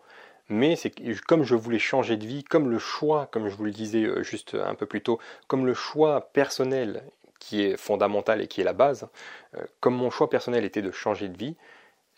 mais 0.49 0.77
c'est 0.77 0.93
comme 1.27 1.43
je 1.43 1.57
voulais 1.57 1.81
changer 1.81 2.17
de 2.17 2.25
vie, 2.25 2.45
comme 2.45 2.71
le 2.71 2.79
choix, 2.79 3.27
comme 3.33 3.49
je 3.49 3.57
vous 3.57 3.65
le 3.65 3.73
disais 3.73 4.07
juste 4.23 4.55
un 4.55 4.77
peu 4.77 4.87
plus 4.87 5.03
tôt, 5.03 5.19
comme 5.49 5.67
le 5.67 5.75
choix 5.75 6.31
personnel 6.33 7.03
qui 7.41 7.65
est 7.65 7.77
fondamental 7.77 8.41
et 8.41 8.47
qui 8.47 8.61
est 8.61 8.65
la 8.65 8.73
base, 8.73 9.09
comme 9.81 9.97
mon 9.97 10.09
choix 10.09 10.31
personnel 10.31 10.65
était 10.65 10.83
de 10.83 10.93
changer 10.93 11.29
de 11.29 11.37
vie, 11.37 11.57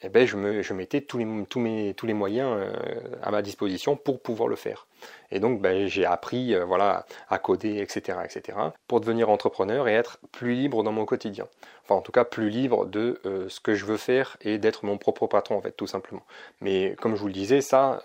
eh 0.02 0.08
ben, 0.08 0.26
je, 0.26 0.36
me, 0.36 0.62
je 0.62 0.74
mettais 0.74 1.00
tous 1.00 1.18
les, 1.18 1.26
tous, 1.48 1.64
tous 1.96 2.06
les 2.06 2.14
moyens 2.14 2.50
euh, 2.52 2.72
à 3.22 3.30
ma 3.30 3.42
disposition 3.42 3.96
pour 3.96 4.20
pouvoir 4.20 4.48
le 4.48 4.54
faire. 4.54 4.86
Et 5.30 5.40
donc 5.40 5.60
ben, 5.60 5.86
j'ai 5.86 6.04
appris 6.04 6.54
euh, 6.54 6.64
voilà, 6.64 7.04
à 7.28 7.38
coder, 7.38 7.78
etc., 7.78 8.18
etc., 8.24 8.58
pour 8.86 9.00
devenir 9.00 9.28
entrepreneur 9.30 9.88
et 9.88 9.94
être 9.94 10.18
plus 10.32 10.54
libre 10.54 10.82
dans 10.82 10.92
mon 10.92 11.04
quotidien. 11.04 11.46
Enfin 11.84 11.96
en 11.96 12.00
tout 12.00 12.12
cas 12.12 12.24
plus 12.24 12.50
libre 12.50 12.86
de 12.86 13.20
euh, 13.26 13.48
ce 13.48 13.60
que 13.60 13.74
je 13.74 13.84
veux 13.84 13.96
faire 13.96 14.36
et 14.40 14.58
d'être 14.58 14.84
mon 14.84 14.98
propre 14.98 15.26
patron 15.26 15.56
en 15.56 15.60
fait, 15.60 15.72
tout 15.72 15.86
simplement. 15.86 16.22
Mais 16.60 16.96
comme 17.00 17.14
je 17.14 17.20
vous 17.20 17.26
le 17.26 17.32
disais, 17.32 17.60
ça, 17.60 18.02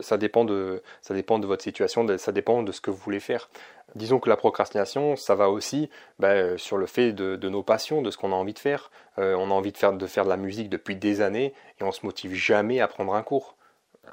ça, 0.00 0.16
dépend 0.16 0.44
de, 0.44 0.82
ça 1.02 1.14
dépend 1.14 1.38
de 1.38 1.46
votre 1.46 1.62
situation, 1.62 2.06
ça 2.18 2.32
dépend 2.32 2.62
de 2.62 2.72
ce 2.72 2.80
que 2.80 2.90
vous 2.90 2.96
voulez 2.96 3.20
faire. 3.20 3.48
Disons 3.94 4.18
que 4.18 4.28
la 4.28 4.36
procrastination, 4.36 5.16
ça 5.16 5.34
va 5.34 5.48
aussi 5.48 5.88
ben, 6.18 6.58
sur 6.58 6.76
le 6.76 6.86
fait 6.86 7.12
de, 7.12 7.36
de, 7.36 7.48
nos 7.48 7.62
passions, 7.62 8.02
de 8.02 8.10
ce 8.10 8.18
qu'on 8.18 8.32
a 8.32 8.36
envie 8.36 8.52
de 8.52 8.58
faire. 8.58 8.90
on 9.16 9.50
a 9.50 9.54
envie 9.54 9.72
de 9.72 9.78
faire, 9.78 9.92
de 9.92 10.06
faire 10.06 10.24
de 10.24 10.28
la 10.28 10.36
musique 10.36 10.68
depuis 10.68 10.96
des 10.96 11.20
années 11.20 11.54
et 11.80 11.84
on 11.84 11.92
se 11.92 12.04
motive 12.04 12.34
jamais 12.34 12.80
à 12.80 12.88
prendre 12.88 13.14
un 13.14 13.22
cours 13.22 13.55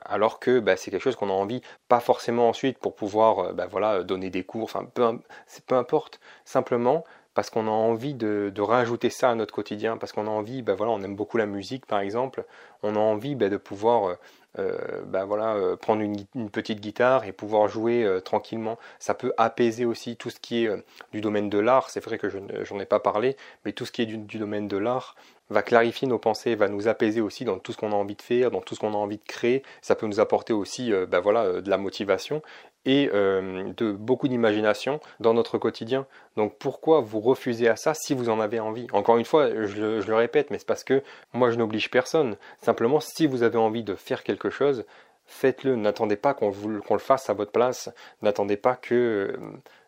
alors 0.05 0.39
que 0.39 0.59
bah, 0.59 0.75
c'est 0.75 0.91
quelque 0.91 1.03
chose 1.03 1.15
qu'on 1.15 1.29
a 1.29 1.33
envie, 1.33 1.61
pas 1.87 1.99
forcément 1.99 2.49
ensuite 2.49 2.77
pour 2.77 2.95
pouvoir 2.95 3.39
euh, 3.39 3.53
bah, 3.53 3.67
voilà, 3.69 4.03
donner 4.03 4.29
des 4.29 4.43
cours, 4.43 4.63
enfin 4.63 4.85
peu, 4.93 5.75
importe, 5.75 6.19
simplement 6.45 7.03
parce 7.33 7.49
qu'on 7.49 7.65
a 7.65 7.71
envie 7.71 8.13
de, 8.13 8.53
rajouter 8.59 9.09
ça 9.09 9.31
à 9.31 9.35
notre 9.35 9.55
quotidien, 9.55 9.97
parce 9.97 10.11
qu'on 10.11 10.27
a 10.27 10.29
envie, 10.29 10.61
bah, 10.61 10.75
voilà, 10.75 10.91
on 10.91 11.01
aime 11.01 11.15
beaucoup 11.15 11.37
la 11.37 11.47
musique 11.47 11.85
par 11.87 11.99
exemple, 11.99 12.45
on 12.83 12.95
a 12.95 12.99
envie 12.99 13.35
de 13.35 13.57
pouvoir 13.57 14.09
euh, 14.09 14.15
euh, 14.59 15.25
voilà, 15.25 15.57
prendre 15.77 16.01
une, 16.01 16.49
petite 16.51 16.79
guitare 16.79 17.25
et 17.25 17.31
pouvoir 17.31 17.67
jouer 17.67 18.07
tranquillement. 18.23 18.77
Ça 18.99 19.15
peut 19.15 19.33
apaiser 19.37 19.85
aussi 19.85 20.15
tout 20.15 20.29
ce 20.29 20.39
qui 20.39 20.65
est 20.65 20.69
du 21.11 21.21
domaine 21.21 21.49
de 21.49 21.57
l'art, 21.57 21.89
c'est 21.89 22.03
vrai 22.03 22.19
que 22.19 22.29
je 22.29 22.37
n'en 22.37 22.79
ai 22.79 22.85
pas 22.85 22.99
parlé, 22.99 23.35
mais 23.65 23.71
tout 23.71 23.85
ce 23.85 23.91
qui 23.91 24.03
est 24.03 24.05
du 24.05 24.37
domaine 24.37 24.67
de 24.67 24.77
l'art, 24.77 25.15
va 25.49 25.61
clarifier 25.61 26.07
nos 26.07 26.19
pensées, 26.19 26.55
va 26.55 26.67
nous 26.67 26.87
apaiser 26.87 27.21
aussi 27.21 27.45
dans 27.45 27.59
tout 27.59 27.71
ce 27.71 27.77
qu'on 27.77 27.91
a 27.91 27.95
envie 27.95 28.15
de 28.15 28.21
faire, 28.21 28.51
dans 28.51 28.61
tout 28.61 28.75
ce 28.75 28.79
qu'on 28.79 28.93
a 28.93 28.97
envie 28.97 29.17
de 29.17 29.23
créer. 29.23 29.63
Ça 29.81 29.95
peut 29.95 30.07
nous 30.07 30.19
apporter 30.19 30.53
aussi 30.53 30.91
euh, 30.91 31.05
bah 31.05 31.19
voilà, 31.19 31.43
euh, 31.43 31.61
de 31.61 31.69
la 31.69 31.77
motivation 31.77 32.41
et 32.85 33.09
euh, 33.13 33.71
de 33.77 33.91
beaucoup 33.91 34.27
d'imagination 34.27 34.99
dans 35.19 35.33
notre 35.33 35.57
quotidien. 35.57 36.05
Donc 36.35 36.57
pourquoi 36.57 37.01
vous 37.01 37.19
refusez 37.19 37.67
à 37.69 37.75
ça 37.75 37.93
si 37.93 38.13
vous 38.13 38.29
en 38.29 38.39
avez 38.39 38.59
envie? 38.59 38.87
Encore 38.91 39.17
une 39.17 39.25
fois, 39.25 39.49
je 39.65 40.01
le, 40.05 40.15
répète, 40.15 40.49
mais 40.49 40.57
c'est 40.57 40.67
parce 40.67 40.83
que 40.83 41.01
moi 41.33 41.51
je 41.51 41.57
n'oblige 41.57 41.89
personne. 41.89 42.35
Simplement, 42.61 42.99
si 42.99 43.27
vous 43.27 43.43
avez 43.43 43.57
envie 43.57 43.83
de 43.83 43.95
faire 43.95 44.23
quelque 44.23 44.49
chose, 44.49 44.85
faites-le. 45.25 45.75
N'attendez 45.75 46.17
pas 46.17 46.33
qu'on 46.33 46.51
le 46.51 46.99
fasse 46.99 47.29
à 47.29 47.33
votre 47.33 47.51
place. 47.51 47.89
N'attendez 48.21 48.57
pas 48.57 48.75
que 48.75 49.37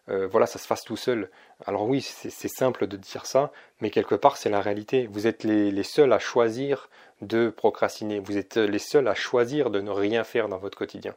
voilà, 0.08 0.46
ça 0.46 0.60
se 0.60 0.68
fasse 0.68 0.84
tout 0.84 0.98
seul. 0.98 1.30
Alors 1.66 1.88
oui, 1.88 2.02
c'est 2.02 2.48
simple 2.48 2.88
de 2.88 2.98
dire 2.98 3.26
ça, 3.26 3.52
mais 3.82 3.90
quelque 3.90 4.16
part 4.16 4.38
c'est 4.38 4.50
la 4.50 4.62
réalité. 4.62 5.08
Vous 5.12 5.28
êtes 5.28 5.44
les, 5.44 5.84
seuls 5.84 6.14
à 6.14 6.20
choisir 6.20 6.90
de 7.22 7.50
procrastiner. 7.50 8.20
Vous 8.20 8.38
êtes 8.38 8.58
les 8.58 8.80
seuls 8.80 9.08
à 9.08 9.16
choisir 9.16 9.70
de 9.70 9.82
ne 9.82 9.92
rien 9.92 10.24
faire 10.24 10.48
dans 10.48 10.58
votre 10.58 10.78
quotidien. 10.78 11.16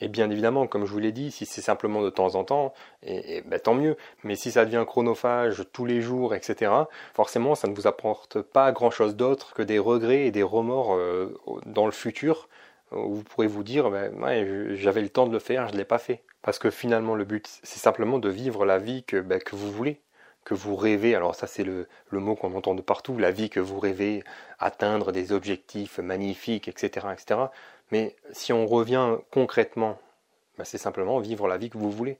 Et 0.00 0.08
bien 0.08 0.30
évidemment, 0.30 0.66
comme 0.66 0.86
je 0.86 0.92
vous 0.92 0.98
l'ai 0.98 1.12
dit, 1.12 1.30
si 1.30 1.44
c'est 1.44 1.60
simplement 1.60 2.02
de 2.02 2.10
temps 2.10 2.34
en 2.34 2.44
temps, 2.44 2.72
et, 3.02 3.42
ben, 3.42 3.60
tant 3.60 3.74
mieux. 3.74 3.96
Mais 4.24 4.34
si 4.34 4.50
ça 4.50 4.64
devient 4.64 4.84
chronophage 4.86 5.64
tous 5.72 5.84
les 5.84 6.00
jours, 6.00 6.34
etc., 6.34 6.72
forcément, 7.14 7.54
ça 7.54 7.68
ne 7.68 7.74
vous 7.74 7.86
apporte 7.86 8.40
pas 8.40 8.72
grand-chose 8.72 9.14
d'autre 9.14 9.52
que 9.52 9.62
des 9.62 9.78
regrets 9.78 10.26
et 10.26 10.30
des 10.30 10.42
remords 10.42 10.94
euh, 10.94 11.38
dans 11.66 11.84
le 11.84 11.92
futur. 11.92 12.48
Vous 12.90 13.22
pourrez 13.22 13.46
vous 13.46 13.62
dire, 13.62 13.90
ben, 13.90 14.74
j'avais 14.74 15.02
le 15.02 15.08
temps 15.08 15.26
de 15.26 15.32
le 15.32 15.38
faire, 15.38 15.68
je 15.68 15.72
ne 15.72 15.78
l'ai 15.78 15.84
pas 15.84 15.98
fait. 15.98 16.22
Parce 16.42 16.58
que 16.58 16.70
finalement, 16.70 17.14
le 17.14 17.24
but, 17.24 17.46
c'est 17.62 17.78
simplement 17.78 18.18
de 18.18 18.28
vivre 18.28 18.64
la 18.64 18.78
vie 18.78 19.04
que, 19.04 19.16
que 19.16 19.56
vous 19.56 19.70
voulez, 19.70 20.00
que 20.44 20.54
vous 20.54 20.74
rêvez. 20.74 21.14
Alors 21.14 21.34
ça, 21.34 21.46
c'est 21.46 21.64
le, 21.64 21.86
mot 22.12 22.34
qu'on 22.34 22.54
entend 22.54 22.74
de 22.74 22.82
partout, 22.82 23.18
la 23.18 23.30
vie 23.30 23.50
que 23.50 23.60
vous 23.60 23.78
rêvez, 23.78 24.24
atteindre 24.58 25.12
des 25.12 25.32
objectifs 25.32 25.98
magnifiques, 25.98 26.68
etc. 26.68 27.08
etc. 27.12 27.40
Mais 27.92 28.16
si 28.32 28.52
on 28.52 28.66
revient 28.66 29.16
concrètement, 29.30 29.98
bah, 30.58 30.64
c'est 30.64 30.78
simplement 30.78 31.18
vivre 31.18 31.46
la 31.46 31.58
vie 31.58 31.70
que 31.70 31.78
vous 31.78 31.90
voulez. 31.90 32.18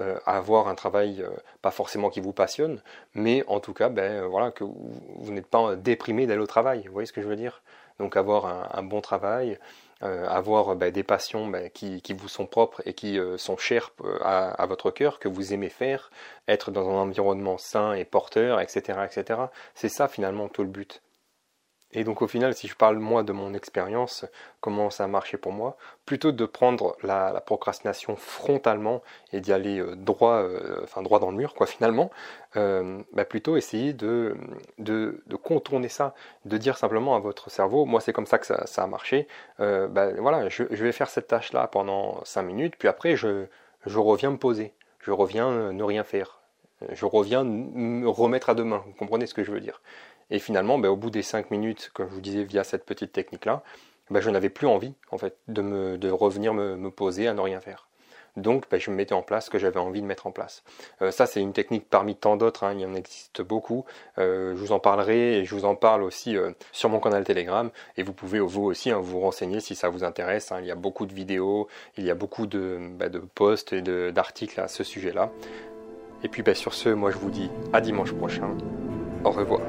Euh, 0.00 0.18
avoir 0.26 0.66
un 0.66 0.74
travail 0.74 1.22
euh, 1.22 1.30
pas 1.62 1.70
forcément 1.70 2.10
qui 2.10 2.20
vous 2.20 2.32
passionne, 2.32 2.82
mais 3.14 3.44
en 3.46 3.60
tout 3.60 3.72
cas, 3.72 3.90
ben, 3.90 4.24
voilà, 4.26 4.50
que 4.50 4.64
vous, 4.64 5.32
n'êtes 5.32 5.46
pas 5.46 5.76
déprimé 5.76 6.26
d'aller 6.26 6.40
au 6.40 6.48
travail. 6.48 6.82
Vous 6.86 6.92
voyez 6.92 7.06
ce 7.06 7.12
que 7.12 7.22
je 7.22 7.28
veux 7.28 7.36
dire? 7.36 7.62
Donc 8.00 8.16
avoir 8.16 8.76
un 8.76 8.82
bon 8.82 9.00
travail, 9.00 9.56
euh, 10.02 10.26
avoir 10.28 10.74
bah, 10.76 10.90
des 10.90 11.02
passions 11.02 11.46
bah, 11.46 11.68
qui, 11.70 12.02
vous 12.16 12.28
sont 12.28 12.46
propres 12.46 12.82
et 12.84 12.94
qui 12.94 13.18
euh, 13.18 13.38
sont 13.38 13.56
chères 13.56 13.92
euh, 14.02 14.18
à, 14.22 14.66
votre 14.66 14.90
cœur, 14.90 15.18
que 15.18 15.28
vous 15.28 15.54
aimez 15.54 15.68
faire, 15.68 16.10
être 16.48 16.70
dans 16.70 16.88
un 16.88 17.02
environnement 17.02 17.58
sain 17.58 17.92
et 17.92 18.04
porteur, 18.04 18.60
etc. 18.60 18.98
etc. 19.04 19.40
C'est 19.74 19.88
ça 19.88 20.08
finalement 20.08 20.48
tout 20.48 20.62
le 20.62 20.68
but. 20.68 21.00
Et 21.94 22.02
donc 22.02 22.22
au 22.22 22.26
final, 22.26 22.54
si 22.54 22.66
je 22.66 22.74
parle 22.74 22.98
moi 22.98 23.22
de 23.22 23.32
mon 23.32 23.54
expérience, 23.54 24.26
comment 24.60 24.90
ça 24.90 25.04
a 25.04 25.06
marché 25.06 25.36
pour 25.36 25.52
moi, 25.52 25.76
plutôt 26.06 26.32
de 26.32 26.44
prendre 26.44 26.96
la, 27.02 27.40
procrastination 27.46 28.16
frontalement 28.16 29.02
et 29.32 29.40
d'y 29.40 29.52
aller 29.52 29.78
euh, 29.78 29.94
droit, 29.94 30.42
euh, 30.42 30.80
enfin 30.82 31.02
droit 31.02 31.20
dans 31.20 31.30
le 31.30 31.36
mur, 31.36 31.54
quoi, 31.54 31.66
finalement, 31.66 32.10
euh, 32.56 33.00
bah, 33.12 33.24
plutôt 33.24 33.56
essayer 33.56 33.92
de, 33.92 34.36
contourner 35.42 35.88
ça, 35.88 36.14
de 36.46 36.58
dire 36.58 36.78
simplement 36.78 37.14
à 37.14 37.20
votre 37.20 37.50
cerveau, 37.50 37.84
moi 37.84 38.00
c'est 38.00 38.12
comme 38.12 38.26
ça 38.26 38.38
que 38.38 38.46
ça, 38.46 38.82
a 38.82 38.86
marché, 38.86 39.28
bah, 39.58 40.12
voilà, 40.18 40.48
je, 40.48 40.64
vais 40.64 40.92
faire 40.92 41.08
cette 41.08 41.28
tâche-là 41.28 41.68
pendant 41.68 42.24
5 42.24 42.42
minutes, 42.42 42.74
puis 42.78 42.88
après 42.88 43.16
je, 43.16 43.46
je 43.86 43.98
reviens 43.98 44.30
me 44.30 44.38
poser, 44.38 44.72
je 45.00 45.10
reviens 45.10 45.72
ne 45.72 45.82
rien 45.82 46.02
faire, 46.02 46.40
je 46.92 47.04
reviens 47.04 47.44
me 47.44 48.08
remettre 48.08 48.50
à 48.50 48.54
demain, 48.54 48.82
vous 48.86 48.94
comprenez 48.94 49.26
ce 49.26 49.34
que 49.34 49.44
je 49.44 49.52
veux 49.52 49.60
dire? 49.60 49.80
Et 50.30 50.38
finalement, 50.38 50.78
ben, 50.78 50.88
au 50.88 50.96
bout 50.96 51.10
des 51.10 51.22
5 51.22 51.50
minutes, 51.50 51.90
comme 51.94 52.08
je 52.08 52.14
vous 52.14 52.20
disais, 52.20 52.44
via 52.44 52.64
cette 52.64 52.84
petite 52.84 53.12
technique-là, 53.12 53.62
ben, 54.10 54.20
je 54.20 54.30
n'avais 54.30 54.50
plus 54.50 54.66
envie 54.66 54.94
en 55.10 55.18
fait, 55.18 55.36
de, 55.48 56.10
revenir 56.10 56.54
me, 56.54 56.90
poser 56.90 57.28
à 57.28 57.34
ne 57.34 57.40
rien 57.40 57.60
faire. 57.60 57.88
Donc, 58.36 58.64
ben, 58.68 58.80
je 58.80 58.90
me 58.90 58.96
mettais 58.96 59.14
en 59.14 59.22
place 59.22 59.46
ce 59.46 59.50
que 59.50 59.60
j'avais 59.60 59.78
envie 59.78 60.02
de 60.02 60.06
mettre 60.06 60.26
en 60.26 60.32
place. 60.32 60.64
Euh, 61.02 61.12
ça, 61.12 61.26
c'est 61.26 61.40
une 61.40 61.52
technique 61.52 61.88
parmi 61.88 62.16
tant 62.16 62.36
d'autres, 62.36 62.64
hein, 62.64 62.72
il 62.74 62.80
y 62.80 62.84
en 62.84 62.94
existe 62.94 63.42
beaucoup. 63.42 63.84
Euh, 64.18 64.56
je 64.56 64.60
vous 64.60 64.72
en 64.72 64.80
parlerai 64.80 65.38
et 65.38 65.44
je 65.44 65.54
vous 65.54 65.64
en 65.64 65.76
parle 65.76 66.02
aussi 66.02 66.36
euh, 66.36 66.50
sur 66.72 66.88
mon 66.88 66.98
canal 66.98 67.22
Telegram. 67.22 67.70
Et 67.96 68.02
vous 68.02 68.12
pouvez 68.12 68.40
vous 68.40 68.64
aussi 68.64 68.90
hein, 68.90 68.98
vous 68.98 69.20
renseigner 69.20 69.60
si 69.60 69.76
ça 69.76 69.88
vous 69.88 70.02
intéresse. 70.02 70.50
Hein. 70.50 70.58
Il 70.60 70.66
y 70.66 70.72
a 70.72 70.74
beaucoup 70.74 71.06
de 71.06 71.14
vidéos, 71.14 71.68
il 71.96 72.04
y 72.04 72.10
a 72.10 72.14
beaucoup 72.16 72.46
de 72.46 72.80
posts 73.36 73.72
et 73.72 73.82
d'articles 73.82 74.60
à 74.60 74.66
ce 74.66 74.82
sujet-là. 74.82 75.30
Et 76.24 76.28
puis 76.28 76.42
sur 76.56 76.72
ce, 76.72 76.88
moi 76.88 77.10
je 77.10 77.18
vous 77.18 77.30
dis 77.30 77.50
à 77.72 77.80
dimanche 77.80 78.12
prochain. 78.12 78.56
Au 79.24 79.30
revoir. 79.30 79.60